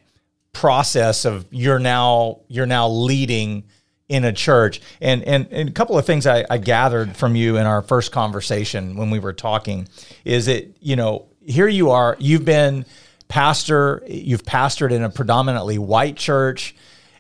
[0.52, 3.64] process of you're now you're now leading
[4.08, 7.58] in a church and and, and a couple of things I, I gathered from you
[7.58, 9.88] in our first conversation when we were talking
[10.24, 12.86] is that you know here you are you've been
[13.28, 16.76] pastor you've pastored in a predominantly white church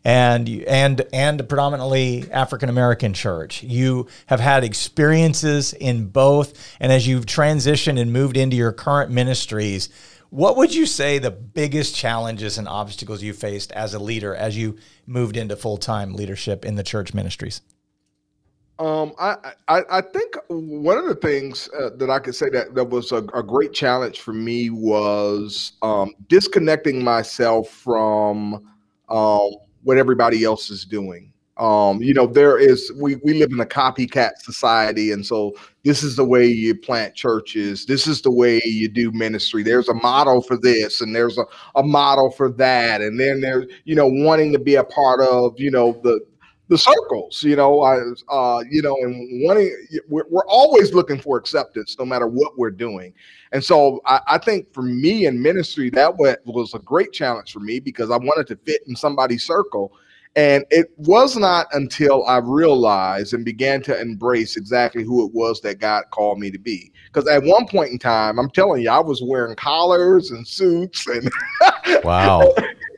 [0.06, 3.64] and and and a predominantly African American church.
[3.64, 9.10] You have had experiences in both, and as you've transitioned and moved into your current
[9.10, 9.90] ministries,
[10.30, 14.56] what would you say the biggest challenges and obstacles you faced as a leader as
[14.56, 17.62] you moved into full time leadership in the church ministries?
[18.78, 19.36] Um, I,
[19.70, 23.14] I, I think one of the things uh, that I could say that, that was
[23.14, 28.56] a, a great challenge for me was um, disconnecting myself from
[29.08, 29.52] um,
[29.84, 31.32] what everybody else is doing.
[31.58, 35.56] Um, you know, there is we we live in a copycat society, and so
[35.86, 37.86] this is the way you plant churches.
[37.86, 39.64] This is the way you do ministry.
[39.64, 41.46] There's a model for this, and there's a,
[41.76, 45.54] a model for that, and then there's you know wanting to be a part of
[45.58, 46.20] you know the
[46.68, 47.44] the circles.
[47.44, 48.00] You know, I
[48.30, 49.76] uh, you know, and wanting
[50.08, 53.14] we're, we're always looking for acceptance, no matter what we're doing.
[53.52, 57.60] And so I, I think for me in ministry, that was a great challenge for
[57.60, 59.94] me because I wanted to fit in somebody's circle
[60.36, 65.62] and it was not until I realized and began to embrace exactly who it was
[65.62, 66.92] that God called me to be.
[67.06, 71.08] Because at one point in time, I'm telling you, I was wearing collars and suits
[71.08, 71.32] and
[72.04, 72.54] wow.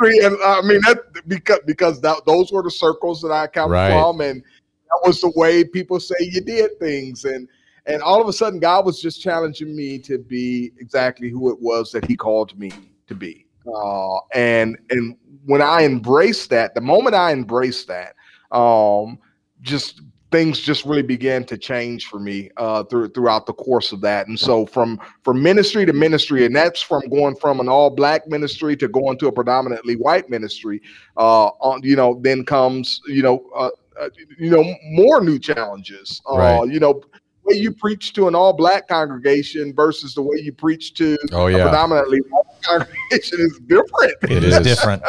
[0.00, 3.90] and I mean that because because that, those were the circles that I come right.
[3.90, 7.48] from, and that was the way people say you did things, and
[7.86, 11.60] and all of a sudden, God was just challenging me to be exactly who it
[11.60, 12.70] was that He called me
[13.06, 13.46] to be.
[13.66, 15.16] Uh, and and
[15.46, 18.14] when I embraced that, the moment I embraced that,
[18.56, 19.18] um,
[19.62, 24.00] just things just really began to change for me uh, through, throughout the course of
[24.02, 24.26] that.
[24.28, 28.26] And so from from ministry to ministry, and that's from going from an all black
[28.28, 30.82] ministry to going to a predominantly white ministry.
[31.16, 33.44] Uh, on you know, then comes you know.
[33.54, 34.08] Uh, uh
[34.38, 34.62] you know
[34.92, 36.68] more new challenges uh, right.
[36.68, 37.02] you know
[37.48, 41.46] way you preach to an all black congregation versus the way you preach to oh,
[41.46, 41.58] yeah.
[41.58, 44.14] a predominantly white congregation is different.
[44.22, 45.02] It is different.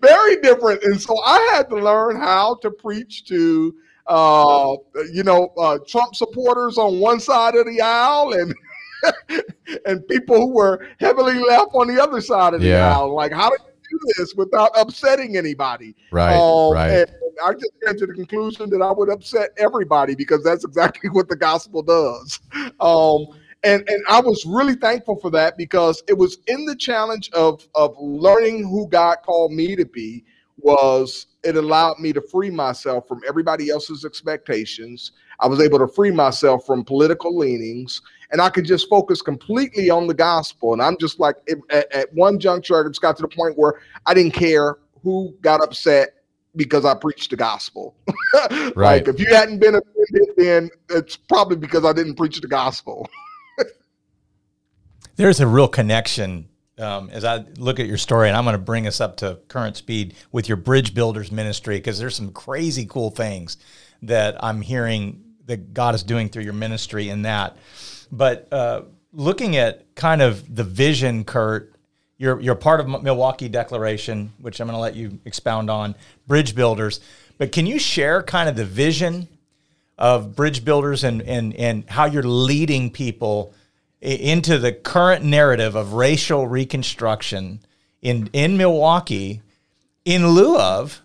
[0.00, 0.82] Very different.
[0.82, 3.74] And so I had to learn how to preach to
[4.06, 4.76] uh,
[5.12, 8.54] you know, uh, Trump supporters on one side of the aisle and
[9.86, 12.96] and people who were heavily left on the other side of the yeah.
[12.96, 13.14] aisle.
[13.14, 13.56] Like, how do
[13.90, 15.94] you do this without upsetting anybody?
[16.10, 16.34] Right.
[16.34, 16.90] Um, right.
[16.90, 17.10] And,
[17.42, 21.28] I just came to the conclusion that I would upset everybody because that's exactly what
[21.28, 22.38] the gospel does.
[22.80, 27.30] Um, and and I was really thankful for that because it was in the challenge
[27.30, 30.24] of of learning who God called me to be
[30.58, 35.12] was it allowed me to free myself from everybody else's expectations.
[35.40, 39.90] I was able to free myself from political leanings and I could just focus completely
[39.90, 40.72] on the gospel.
[40.72, 41.36] And I'm just like,
[41.70, 45.34] at, at one juncture, I just got to the point where I didn't care who
[45.40, 46.10] got upset
[46.56, 47.96] because I preached the gospel.
[48.50, 48.74] right.
[48.76, 53.08] Like if you hadn't been offended, then it's probably because I didn't preach the gospel.
[55.20, 56.48] There's a real connection
[56.78, 59.38] um, as I look at your story, and I'm going to bring us up to
[59.48, 63.58] current speed with your Bridge Builders ministry because there's some crazy cool things
[64.00, 67.58] that I'm hearing that God is doing through your ministry in that.
[68.10, 71.74] But uh, looking at kind of the vision, Kurt,
[72.16, 75.96] you're you're part of Milwaukee Declaration, which I'm going to let you expound on
[76.28, 77.00] Bridge Builders.
[77.36, 79.28] But can you share kind of the vision
[79.98, 83.52] of Bridge Builders and and and how you're leading people
[84.00, 87.60] into the current narrative of racial reconstruction
[88.02, 89.42] in in Milwaukee,
[90.04, 91.02] in lieu of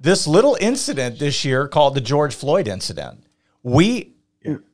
[0.00, 3.24] this little incident this year called the George Floyd incident?
[3.62, 4.14] We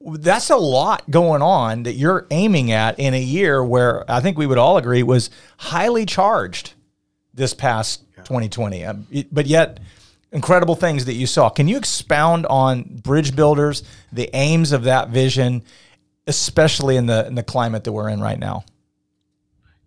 [0.01, 4.37] that's a lot going on that you're aiming at in a year where I think
[4.37, 6.75] we would all agree was highly charged
[7.35, 8.23] this past yeah.
[8.25, 8.85] 2020.
[8.85, 9.79] Um, but yet,
[10.33, 11.49] incredible things that you saw.
[11.49, 13.83] Can you expound on bridge builders,
[14.13, 15.63] the aims of that vision,
[16.31, 18.65] especially in the in the climate that we're in right now?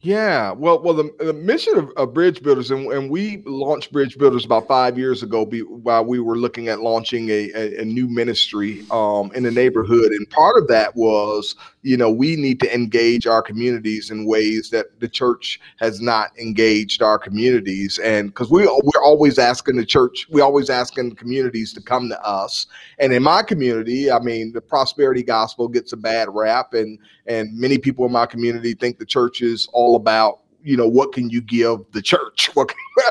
[0.04, 4.18] Yeah, well, well, the, the mission of, of Bridge Builders, and, and we launched Bridge
[4.18, 7.86] Builders about five years ago, be, while we were looking at launching a, a, a
[7.86, 12.60] new ministry um, in the neighborhood, and part of that was, you know, we need
[12.60, 18.28] to engage our communities in ways that the church has not engaged our communities, and
[18.28, 22.68] because we we're always asking the church, we always asking communities to come to us,
[23.00, 27.58] and in my community, I mean, the prosperity gospel gets a bad rap, and and
[27.58, 31.30] many people in my community think the church is all about you know what can
[31.30, 32.50] you give the church?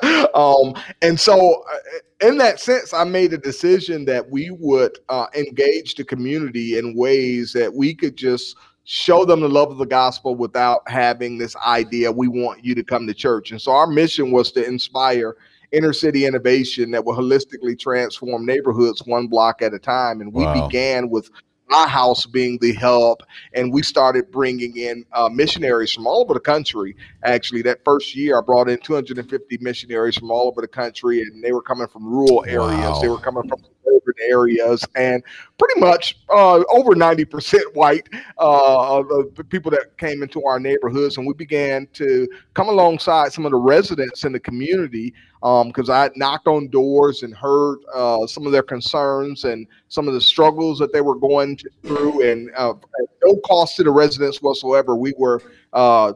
[0.35, 5.27] Um, and so uh, in that sense i made a decision that we would uh,
[5.35, 9.87] engage the community in ways that we could just show them the love of the
[9.87, 13.51] gospel without having this idea we want you to come to church.
[13.51, 15.37] And so our mission was to inspire
[15.71, 20.21] inner city innovation that will holistically transform neighborhoods one block at a time.
[20.21, 20.67] And we wow.
[20.67, 21.31] began with
[21.73, 23.19] my house being the hub,
[23.55, 26.95] and we started bringing in uh, missionaries from all over the country.
[27.25, 31.43] Actually, that first year, I brought in 250 missionaries from all over the country, and
[31.43, 32.79] they were coming from rural areas.
[32.79, 33.01] Wow.
[33.01, 35.23] They were coming from urban areas, and
[35.59, 38.09] pretty much uh, over 90% white
[38.39, 41.17] uh, the people that came into our neighborhoods.
[41.17, 45.97] And we began to come alongside some of the residents in the community because um,
[45.97, 50.21] I knocked on doors and heard uh, some of their concerns and some of the
[50.21, 54.95] struggles that they were going through, and uh, at no cost to the residents whatsoever.
[54.95, 56.13] We were uh,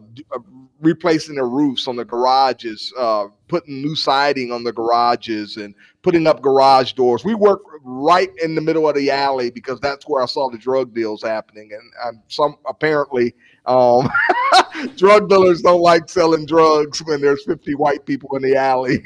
[0.80, 6.26] replacing the roofs on the garages, uh, putting new siding on the garages, and putting
[6.26, 7.24] up garage doors.
[7.24, 10.58] We work right in the middle of the alley because that's where I saw the
[10.58, 13.34] drug deals happening, and, and some apparently
[13.66, 14.08] um,
[14.96, 19.02] drug dealers don't like selling drugs when there's 50 white people in the alley.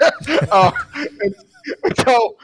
[0.50, 0.72] uh,
[2.04, 2.36] so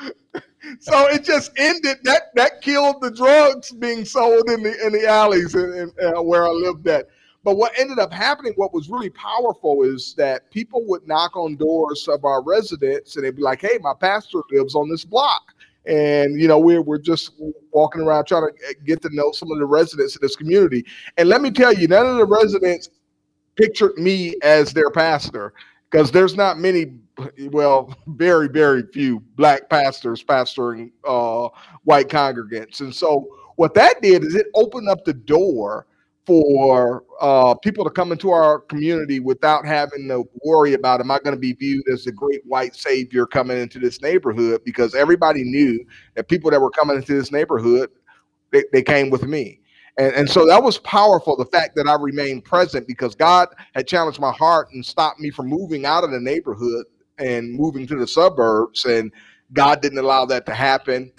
[0.81, 5.07] so it just ended that that killed the drugs being sold in the in the
[5.07, 7.09] alleys in, in, uh, where I lived at.
[7.47, 11.55] But what ended up happening, what was really powerful, is that people would knock on
[11.55, 15.55] doors of our residents and they'd be like, "Hey, my pastor lives on this block."
[15.87, 17.31] and you know we're, we're just
[17.71, 20.85] walking around trying to get to know some of the residents in this community
[21.17, 22.91] and let me tell you none of the residents
[23.55, 25.55] pictured me as their pastor
[25.89, 26.99] because there's not many
[27.53, 31.49] well very very few black pastors pastoring uh,
[31.85, 33.25] white congregants and so
[33.55, 35.87] what that did is it opened up the door
[36.27, 41.19] for uh, people to come into our community without having to worry about am I
[41.21, 45.45] going to be viewed as the great white savior coming into this neighborhood because everybody
[45.45, 45.85] knew
[46.17, 47.91] that people that were coming into this neighborhood
[48.53, 49.61] they, they came with me.
[49.99, 53.87] And, and so that was powerful the fact that I remained present because God had
[53.87, 56.87] challenged my heart and stopped me from moving out of the neighborhood
[57.19, 58.85] and moving to the suburbs.
[58.85, 59.13] And
[59.53, 61.13] God didn't allow that to happen.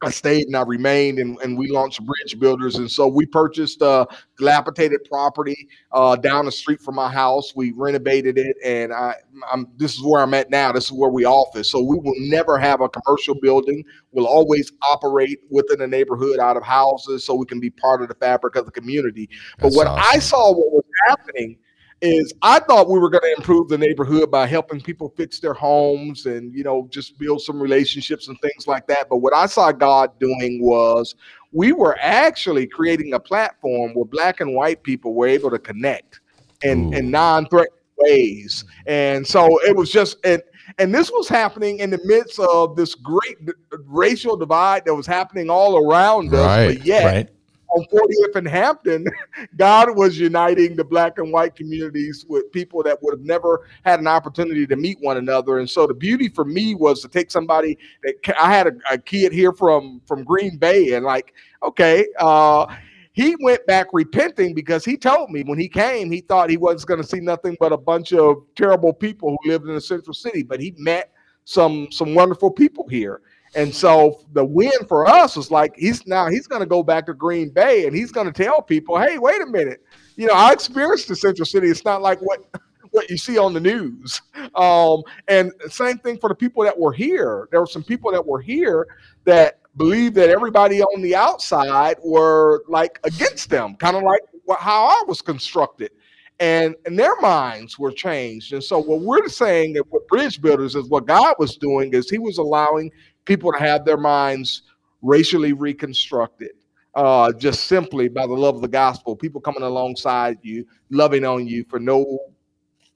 [0.00, 2.76] I stayed and I remained, and, and we launched Bridge Builders.
[2.76, 4.06] And so we purchased a
[4.38, 7.54] dilapidated property uh, down the street from my house.
[7.56, 9.14] We renovated it, and I,
[9.52, 10.70] I'm, this is where I'm at now.
[10.70, 11.70] This is where we office.
[11.70, 13.82] So we will never have a commercial building.
[14.12, 18.08] We'll always operate within the neighborhood out of houses so we can be part of
[18.08, 19.28] the fabric of the community.
[19.56, 20.04] But That's what awesome.
[20.14, 21.58] I saw what was happening
[22.00, 25.54] is I thought we were going to improve the neighborhood by helping people fix their
[25.54, 29.08] homes and you know just build some relationships and things like that.
[29.08, 31.14] But what I saw God doing was
[31.52, 36.20] we were actually creating a platform where black and white people were able to connect
[36.62, 38.64] in, in non-threatening ways.
[38.86, 40.42] And so it was just and
[40.78, 45.06] and this was happening in the midst of this great uh, racial divide that was
[45.06, 46.46] happening all around us.
[46.46, 47.30] Right, but yet right
[47.70, 49.06] on 40th and Hampton,
[49.56, 54.00] God was uniting the black and white communities with people that would have never had
[54.00, 55.58] an opportunity to meet one another.
[55.58, 58.98] And so the beauty for me was to take somebody that I had a, a
[58.98, 62.66] kid here from from Green Bay, and like, okay, uh,
[63.12, 66.86] he went back repenting because he told me when he came, he thought he wasn't
[66.86, 70.14] going to see nothing but a bunch of terrible people who lived in the central
[70.14, 71.12] city, but he met
[71.44, 73.22] some some wonderful people here.
[73.54, 77.06] And so the win for us was like he's now he's going to go back
[77.06, 79.82] to Green Bay and he's going to tell people, "Hey, wait a minute.
[80.16, 81.68] You know, I experienced the Central City.
[81.68, 82.40] It's not like what
[82.90, 84.20] what you see on the news."
[84.54, 87.48] Um, and same thing for the people that were here.
[87.50, 88.86] There were some people that were here
[89.24, 94.20] that believed that everybody on the outside were like against them, kind of like
[94.58, 95.92] how I was constructed.
[96.40, 98.52] And, and their minds were changed.
[98.52, 102.08] And so what we're saying that what Bridge Builders is what God was doing is
[102.08, 102.92] he was allowing
[103.28, 104.62] people to have their minds
[105.02, 106.50] racially reconstructed
[106.94, 109.14] uh, just simply by the love of the gospel.
[109.14, 112.18] People coming alongside you, loving on you for no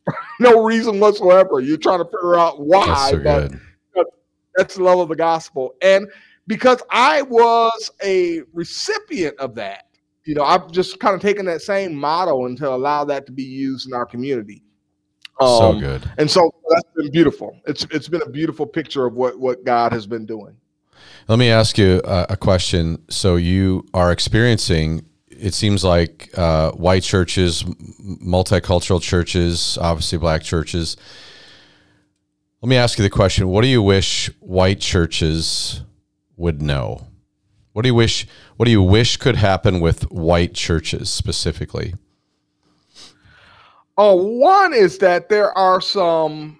[0.40, 1.60] no reason whatsoever.
[1.60, 3.54] You're trying to figure out why, that's
[3.94, 4.06] but
[4.56, 5.74] that's the love of the gospel.
[5.82, 6.08] And
[6.48, 9.84] because I was a recipient of that,
[10.24, 13.32] you know, I've just kind of taken that same model and to allow that to
[13.32, 14.64] be used in our community.
[15.40, 16.02] So Um, good.
[16.18, 17.56] And so that's been beautiful.
[17.66, 20.56] It's it's been a beautiful picture of what what God has been doing.
[21.28, 23.02] Let me ask you a, a question.
[23.08, 25.04] So you are experiencing.
[25.28, 30.96] It seems like uh, white churches, m- multicultural churches, obviously black churches.
[32.60, 35.82] Let me ask you the question: What do you wish white churches
[36.36, 37.06] would know?
[37.72, 38.26] What do you wish?
[38.56, 41.94] What do you wish could happen with white churches specifically?
[43.98, 46.58] Oh, one is that there are some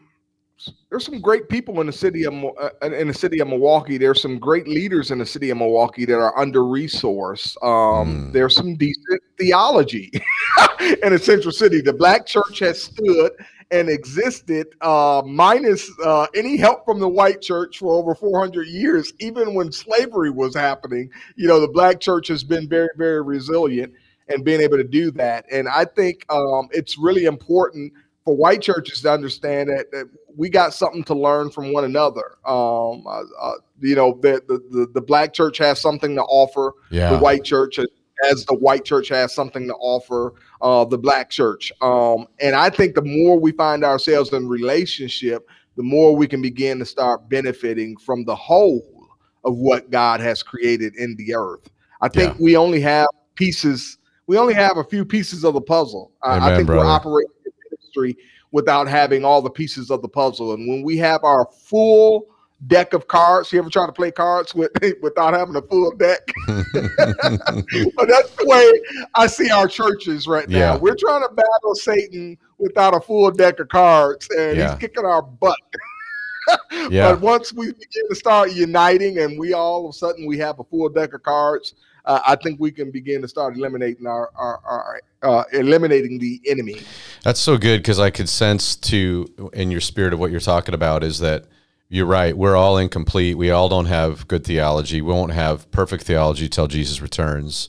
[0.90, 3.96] there's some great people in the city of uh, in the city of Milwaukee.
[3.96, 7.56] There's some great leaders in the city of Milwaukee that are under resourced.
[7.64, 8.32] Um, Mm.
[8.32, 10.10] There's some decent theology
[11.02, 11.80] in the central city.
[11.80, 13.32] The black church has stood
[13.70, 19.12] and existed uh, minus uh, any help from the white church for over 400 years.
[19.20, 23.92] Even when slavery was happening, you know, the black church has been very, very resilient
[24.28, 25.44] and being able to do that.
[25.50, 27.92] And I think um, it's really important
[28.24, 32.36] for white churches to understand that, that we got something to learn from one another.
[32.46, 37.10] Um, uh, uh, you know, the, the the black church has something to offer Yeah,
[37.10, 37.78] the white church,
[38.30, 41.72] as the white church has something to offer uh, the black church.
[41.80, 46.40] Um, and I think the more we find ourselves in relationship, the more we can
[46.40, 49.08] begin to start benefiting from the whole
[49.44, 51.68] of what God has created in the earth.
[52.00, 53.98] I think we only have pieces.
[54.32, 56.10] We only have a few pieces of the puzzle.
[56.22, 56.86] I- I think brother.
[56.86, 58.16] we're operating in ministry
[58.50, 60.54] without having all the pieces of the puzzle.
[60.54, 62.28] And when we have our full
[62.66, 64.70] deck of cards, you ever try to play cards with
[65.02, 66.20] without having a full deck?
[66.46, 70.58] but that's the way I see our churches right now.
[70.58, 70.76] Yeah.
[70.78, 74.70] We're trying to battle Satan without a full deck of cards, and Yeah.
[74.70, 75.58] he's kicking our butt.
[76.88, 77.12] yeah.
[77.12, 80.58] But once we begin to start uniting, and we all of a sudden we have
[80.58, 81.74] a full deck of cards,
[82.04, 86.40] uh, I think we can begin to start eliminating our our, our uh, eliminating the
[86.46, 86.80] enemy.
[87.22, 90.74] That's so good because I could sense to in your spirit of what you're talking
[90.74, 91.46] about is that
[91.88, 92.36] you're right.
[92.36, 93.36] We're all incomplete.
[93.36, 95.02] We all don't have good theology.
[95.02, 97.68] We won't have perfect theology till Jesus returns.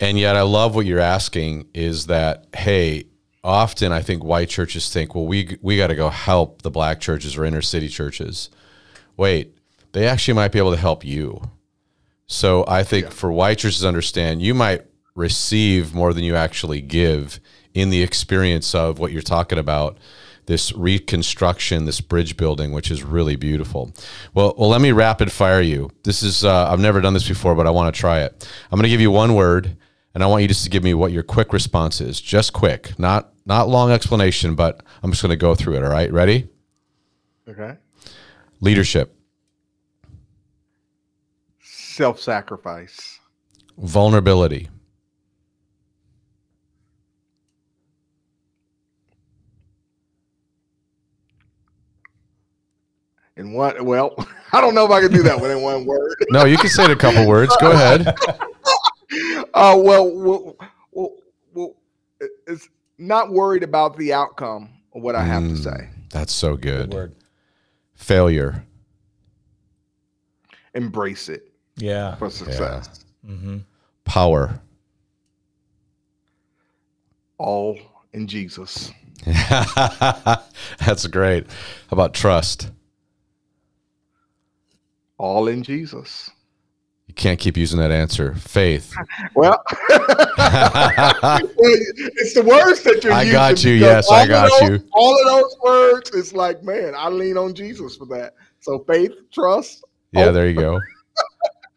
[0.00, 3.04] And yet, I love what you're asking is that hey,
[3.44, 7.00] often I think white churches think, well, we we got to go help the black
[7.00, 8.50] churches or inner city churches.
[9.16, 9.56] Wait,
[9.92, 11.40] they actually might be able to help you.
[12.28, 16.80] So I think for white churches to understand, you might receive more than you actually
[16.80, 17.40] give
[17.74, 19.98] in the experience of what you're talking about,
[20.46, 23.92] this reconstruction, this bridge building, which is really beautiful.
[24.34, 25.90] Well, well, let me rapid fire you.
[26.04, 28.48] This is uh, I've never done this before, but I want to try it.
[28.70, 29.76] I'm going to give you one word,
[30.14, 32.20] and I want you just to give me what your quick response is.
[32.20, 35.84] Just quick, not not long explanation, but I'm just going to go through it.
[35.84, 36.48] All right, ready?
[37.48, 37.76] Okay.
[38.60, 39.17] Leadership,
[41.98, 43.18] Self-sacrifice,
[43.76, 44.68] vulnerability,
[53.36, 53.84] and what?
[53.84, 54.14] Well,
[54.52, 56.14] I don't know if I can do that one in one word.
[56.30, 57.56] No, you can say it a couple words.
[57.56, 58.16] Go ahead.
[59.54, 60.56] Uh, well, well,
[60.92, 61.16] well,
[61.54, 61.76] well,
[62.46, 62.68] it's
[62.98, 65.88] not worried about the outcome of what I have to Mm, say.
[66.12, 66.90] That's so good.
[66.90, 67.14] Good word.
[67.94, 68.64] Failure.
[70.74, 71.47] Embrace it
[71.78, 72.14] Yeah.
[72.16, 73.04] for success.
[73.24, 73.58] hmm
[74.04, 74.60] Power.
[77.38, 77.78] All
[78.12, 78.90] in Jesus.
[79.26, 81.46] That's great.
[81.46, 82.70] How about trust?
[85.18, 86.30] All in Jesus.
[87.06, 88.34] You can't keep using that answer.
[88.34, 88.94] Faith.
[89.34, 89.62] Well,
[91.58, 93.32] it's the words that you're I using.
[93.32, 93.72] got you.
[93.72, 94.88] Yes, I all of got those- you.
[94.92, 98.34] All of those words, it's like, man, I lean on Jesus for that.
[98.60, 100.32] So faith, trust, Yeah, Oh.
[100.32, 100.80] there you go.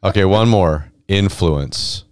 [0.03, 0.91] Okay, one more.
[1.07, 2.05] Influence.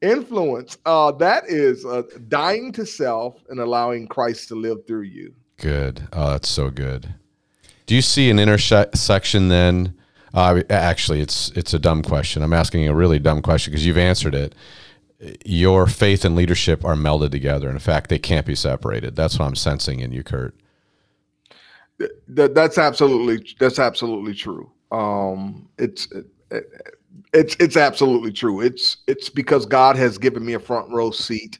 [0.00, 0.78] influence.
[0.86, 5.34] Uh, that is uh, dying to self and allowing Christ to live through you.
[5.58, 6.06] Good.
[6.12, 7.14] Oh, that's so good.
[7.86, 9.94] Do you see an intersection then?
[10.32, 12.42] Uh, actually, it's it's a dumb question.
[12.42, 14.54] I'm asking a really dumb question because you've answered it.
[15.44, 17.68] Your faith and leadership are melded together.
[17.68, 19.16] In fact, they can't be separated.
[19.16, 20.54] That's what I'm sensing in you, Kurt.
[21.98, 24.70] Th- th- that's absolutely that's absolutely true.
[24.92, 26.26] Um, it's it,
[27.32, 28.60] it's it's absolutely true.
[28.60, 31.58] It's it's because God has given me a front row seat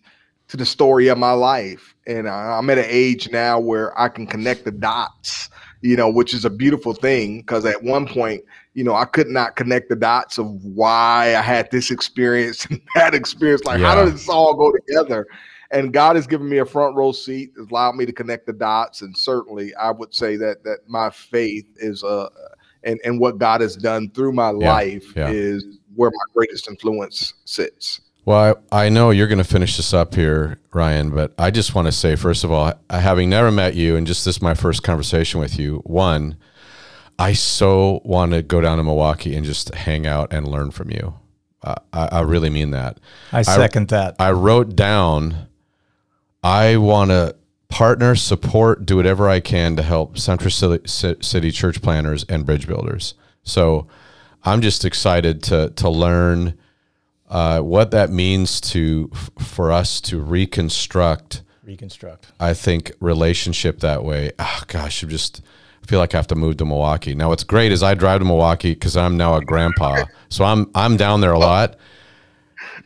[0.48, 4.08] to the story of my life, and I, I'm at an age now where I
[4.08, 5.50] can connect the dots.
[5.80, 8.42] You know, which is a beautiful thing because at one point,
[8.74, 12.80] you know, I could not connect the dots of why I had this experience and
[12.96, 13.62] that experience.
[13.64, 14.04] Like, how Yeah.
[14.06, 15.26] did this all go together?
[15.70, 18.54] and God has given me a front row seat, has allowed me to connect the
[18.54, 22.28] dots, and certainly I would say that that my faith is uh
[22.84, 25.28] and and what God has done through my Yeah, life yeah.
[25.28, 25.64] is
[25.94, 28.00] where my greatest influence sits.
[28.24, 31.74] Well, I, I know you're going to finish this up here, Ryan, but I just
[31.74, 34.52] want to say, first of all, having never met you and just this is my
[34.52, 36.36] first conversation with you, one,
[37.18, 40.90] I so want to go down to Milwaukee and just hang out and learn from
[40.90, 41.14] you.
[41.62, 43.00] Uh, I, I, really mean that.
[43.32, 44.16] I second I, that.
[44.20, 45.48] I wrote down,
[46.42, 47.34] I want to
[47.68, 53.14] partner, support, do whatever I can to help Central City church planters and bridge builders.
[53.42, 53.86] So
[54.44, 56.58] I'm just excited to to learn
[57.28, 62.28] uh, what that means to for us to reconstruct reconstruct.
[62.40, 64.32] I think relationship that way.
[64.38, 65.42] Oh gosh, I just
[65.86, 67.14] feel like I have to move to Milwaukee.
[67.14, 70.70] Now what's great is I drive to Milwaukee because I'm now a grandpa, so I'm
[70.74, 71.76] I'm down there a lot.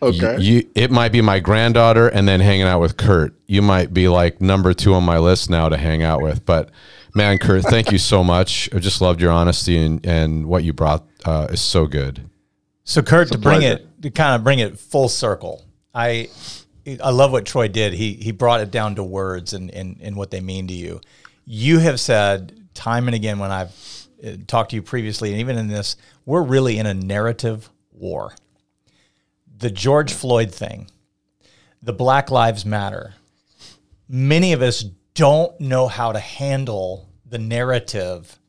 [0.02, 0.40] Okay.
[0.40, 3.34] You, you, it might be my granddaughter and then hanging out with Kurt.
[3.46, 6.44] You might be like number two on my list now to hang out with.
[6.44, 6.70] But
[7.14, 8.68] man, Kurt, thank you so much.
[8.74, 12.28] I just loved your honesty and, and what you brought uh, is so good.
[12.82, 13.76] So Kurt, to bring pleasure.
[13.76, 16.28] it to kind of bring it full circle, I
[17.02, 17.92] I love what Troy did.
[17.92, 21.00] He he brought it down to words and, and, and what they mean to you.
[21.44, 25.56] You have said time and again when I've uh, talked to you previously, and even
[25.56, 25.96] in this,
[26.26, 28.34] we're really in a narrative war
[29.62, 30.90] the George Floyd thing,
[31.80, 33.14] the Black Lives Matter,
[34.08, 34.84] many of us
[35.14, 38.40] don't know how to handle the narrative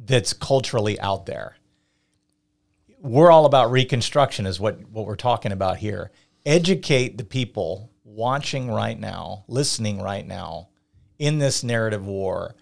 [0.00, 1.56] that's culturally out there.
[2.98, 6.10] We're all about reconstruction, is what, what we're talking about here.
[6.44, 10.70] Educate the people watching right now, listening right now
[11.20, 12.56] in this narrative war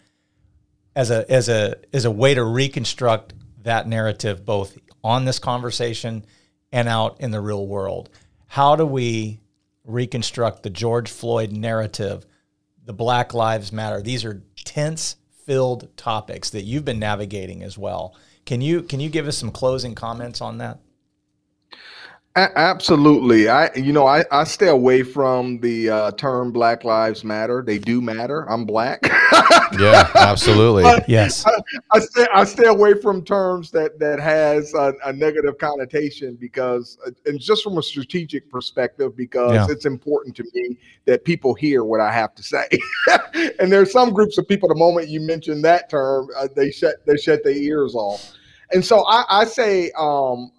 [0.95, 6.27] as a as a as a way to reconstruct that narrative both on this conversation
[6.73, 8.11] and out in the real world.
[8.47, 9.41] How do we
[9.85, 12.27] reconstruct the George Floyd narrative,
[12.85, 14.03] the Black Lives Matter?
[14.03, 18.15] These are tense filled topics that you've been navigating as well.
[18.47, 20.79] Can you can you give us some closing comments on that?
[22.37, 23.49] A- absolutely.
[23.49, 27.61] I, you know, I, I stay away from the uh, term Black Lives Matter.
[27.61, 28.49] They do matter.
[28.49, 29.01] I'm black.
[29.81, 30.85] yeah, absolutely.
[31.09, 31.45] yes.
[31.45, 31.51] I,
[31.93, 36.99] I, stay, I stay away from terms that, that has a, a negative connotation because,
[37.05, 39.67] uh, and just from a strategic perspective, because yeah.
[39.69, 42.69] it's important to me that people hear what I have to say.
[43.59, 47.05] and there's some groups of people, the moment you mention that term, uh, they shut,
[47.07, 48.35] they shut their ears off.
[48.73, 50.53] And so I, I say, um,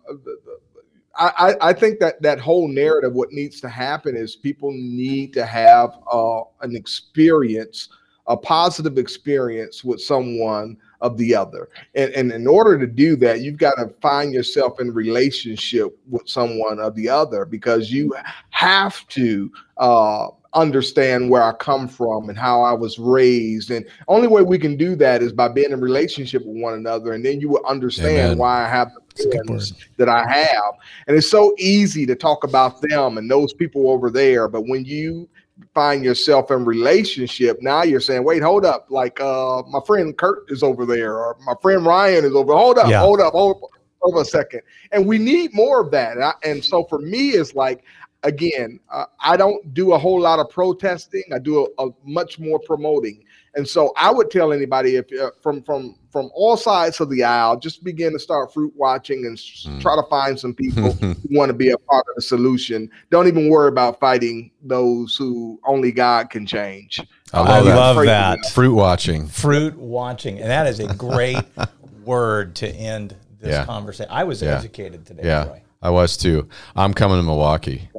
[1.15, 5.45] I, I think that that whole narrative, what needs to happen is people need to
[5.45, 7.89] have uh, an experience,
[8.27, 11.69] a positive experience with someone of the other.
[11.95, 16.29] And, and in order to do that, you've got to find yourself in relationship with
[16.29, 18.15] someone of the other because you
[18.51, 23.71] have to uh, understand where I come from and how I was raised.
[23.71, 27.13] And only way we can do that is by being in relationship with one another.
[27.13, 28.37] And then you will understand Amen.
[28.37, 30.73] why I have the that I have.
[31.07, 34.47] And it's so easy to talk about them and those people over there.
[34.47, 35.29] But when you
[35.73, 38.87] find yourself in relationship, now you're saying, wait, hold up.
[38.89, 42.53] Like uh my friend Kurt is over there, or my friend Ryan is over.
[42.53, 42.99] Hold up, yeah.
[42.99, 43.63] hold up, hold,
[43.99, 44.61] hold a second.
[44.91, 46.13] And we need more of that.
[46.13, 47.83] And, I, and so for me, it's like
[48.23, 51.23] again, uh, I don't do a whole lot of protesting.
[51.33, 53.23] I do a, a, much more promoting.
[53.53, 57.23] And so I would tell anybody if uh, from from from all sides of the
[57.23, 59.81] aisle, just begin to start fruit watching and mm.
[59.81, 62.89] try to find some people who want to be a part of the solution.
[63.09, 67.01] Don't even worry about fighting those who only God can change.
[67.33, 67.75] I love, I that.
[67.75, 68.45] love that.
[68.53, 69.27] Fruit watching.
[69.27, 70.39] Fruit watching.
[70.39, 71.43] And that is a great
[72.05, 73.65] word to end this yeah.
[73.65, 74.11] conversation.
[74.11, 74.57] I was yeah.
[74.57, 75.23] educated today.
[75.25, 75.47] Yeah.
[75.47, 75.61] Roy.
[75.81, 76.47] I was too.
[76.75, 77.89] I'm coming to Milwaukee.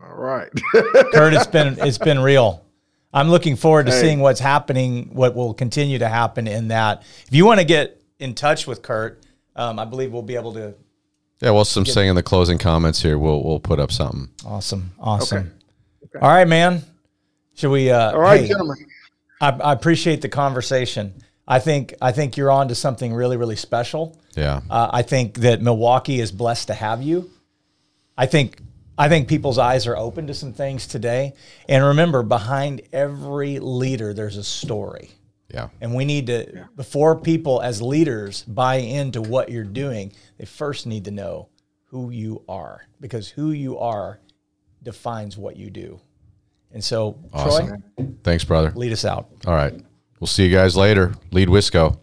[0.00, 0.48] All right.
[1.12, 2.64] Kurt, it's been it's been real.
[3.12, 4.00] I'm looking forward to hey.
[4.00, 7.02] seeing what's happening, what will continue to happen in that.
[7.26, 9.22] If you want to get in touch with Kurt,
[9.56, 10.74] um, I believe we'll be able to.
[11.40, 14.28] Yeah, well, some get, saying in the closing comments here, we'll we'll put up something.
[14.44, 15.38] Awesome, awesome.
[15.38, 15.48] Okay.
[16.16, 16.24] Okay.
[16.24, 16.82] All right, man.
[17.54, 17.90] Should we?
[17.90, 18.76] Uh, All right, hey, gentlemen.
[19.40, 21.14] I, I appreciate the conversation.
[21.48, 24.20] I think I think you're on to something really really special.
[24.36, 24.60] Yeah.
[24.70, 27.30] Uh, I think that Milwaukee is blessed to have you.
[28.16, 28.60] I think
[28.98, 31.32] I think people's eyes are open to some things today.
[31.68, 35.10] And remember, behind every leader, there's a story.
[35.48, 35.70] Yeah.
[35.80, 36.64] And we need to yeah.
[36.76, 41.48] before people as leaders buy into what you're doing, they first need to know
[41.86, 44.20] who you are because who you are
[44.82, 46.00] defines what you do.
[46.70, 47.82] And so, awesome.
[47.96, 48.72] Troy, thanks, brother.
[48.76, 49.30] Lead us out.
[49.46, 49.80] All right.
[50.20, 51.14] We'll see you guys later.
[51.30, 51.98] Lead Wisco.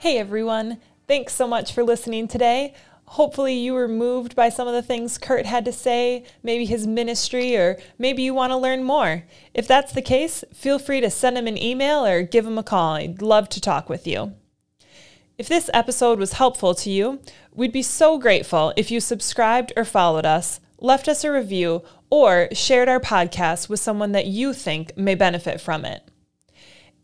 [0.00, 2.74] Hey everyone, thanks so much for listening today.
[3.08, 6.86] hopefully you were moved by some of the things Kurt had to say, maybe his
[6.86, 9.24] ministry, or maybe you want to learn more.
[9.54, 12.62] If that's the case, feel free to send him an email or give him a
[12.62, 12.94] call.
[12.94, 14.34] I'd love to talk with you.
[15.38, 17.20] If this episode was helpful to you,
[17.54, 22.48] we'd be so grateful if you subscribed or followed us, left us a review, or
[22.50, 26.02] shared our podcast with someone that you think may benefit from it.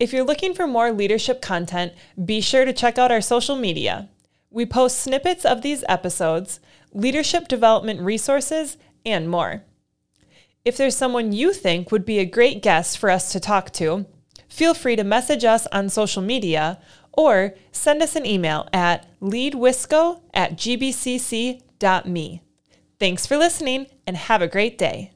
[0.01, 1.93] If you're looking for more leadership content,
[2.25, 4.09] be sure to check out our social media.
[4.51, 6.59] We post snippets of these episodes,
[6.91, 8.75] leadership development resources,
[9.05, 9.63] and more.
[10.65, 14.07] If there's someone you think would be a great guest for us to talk to,
[14.49, 16.81] feel free to message us on social media
[17.17, 22.41] or send us an email at leadwisco at gbcc.me.
[22.99, 25.11] Thanks for listening and have a great day.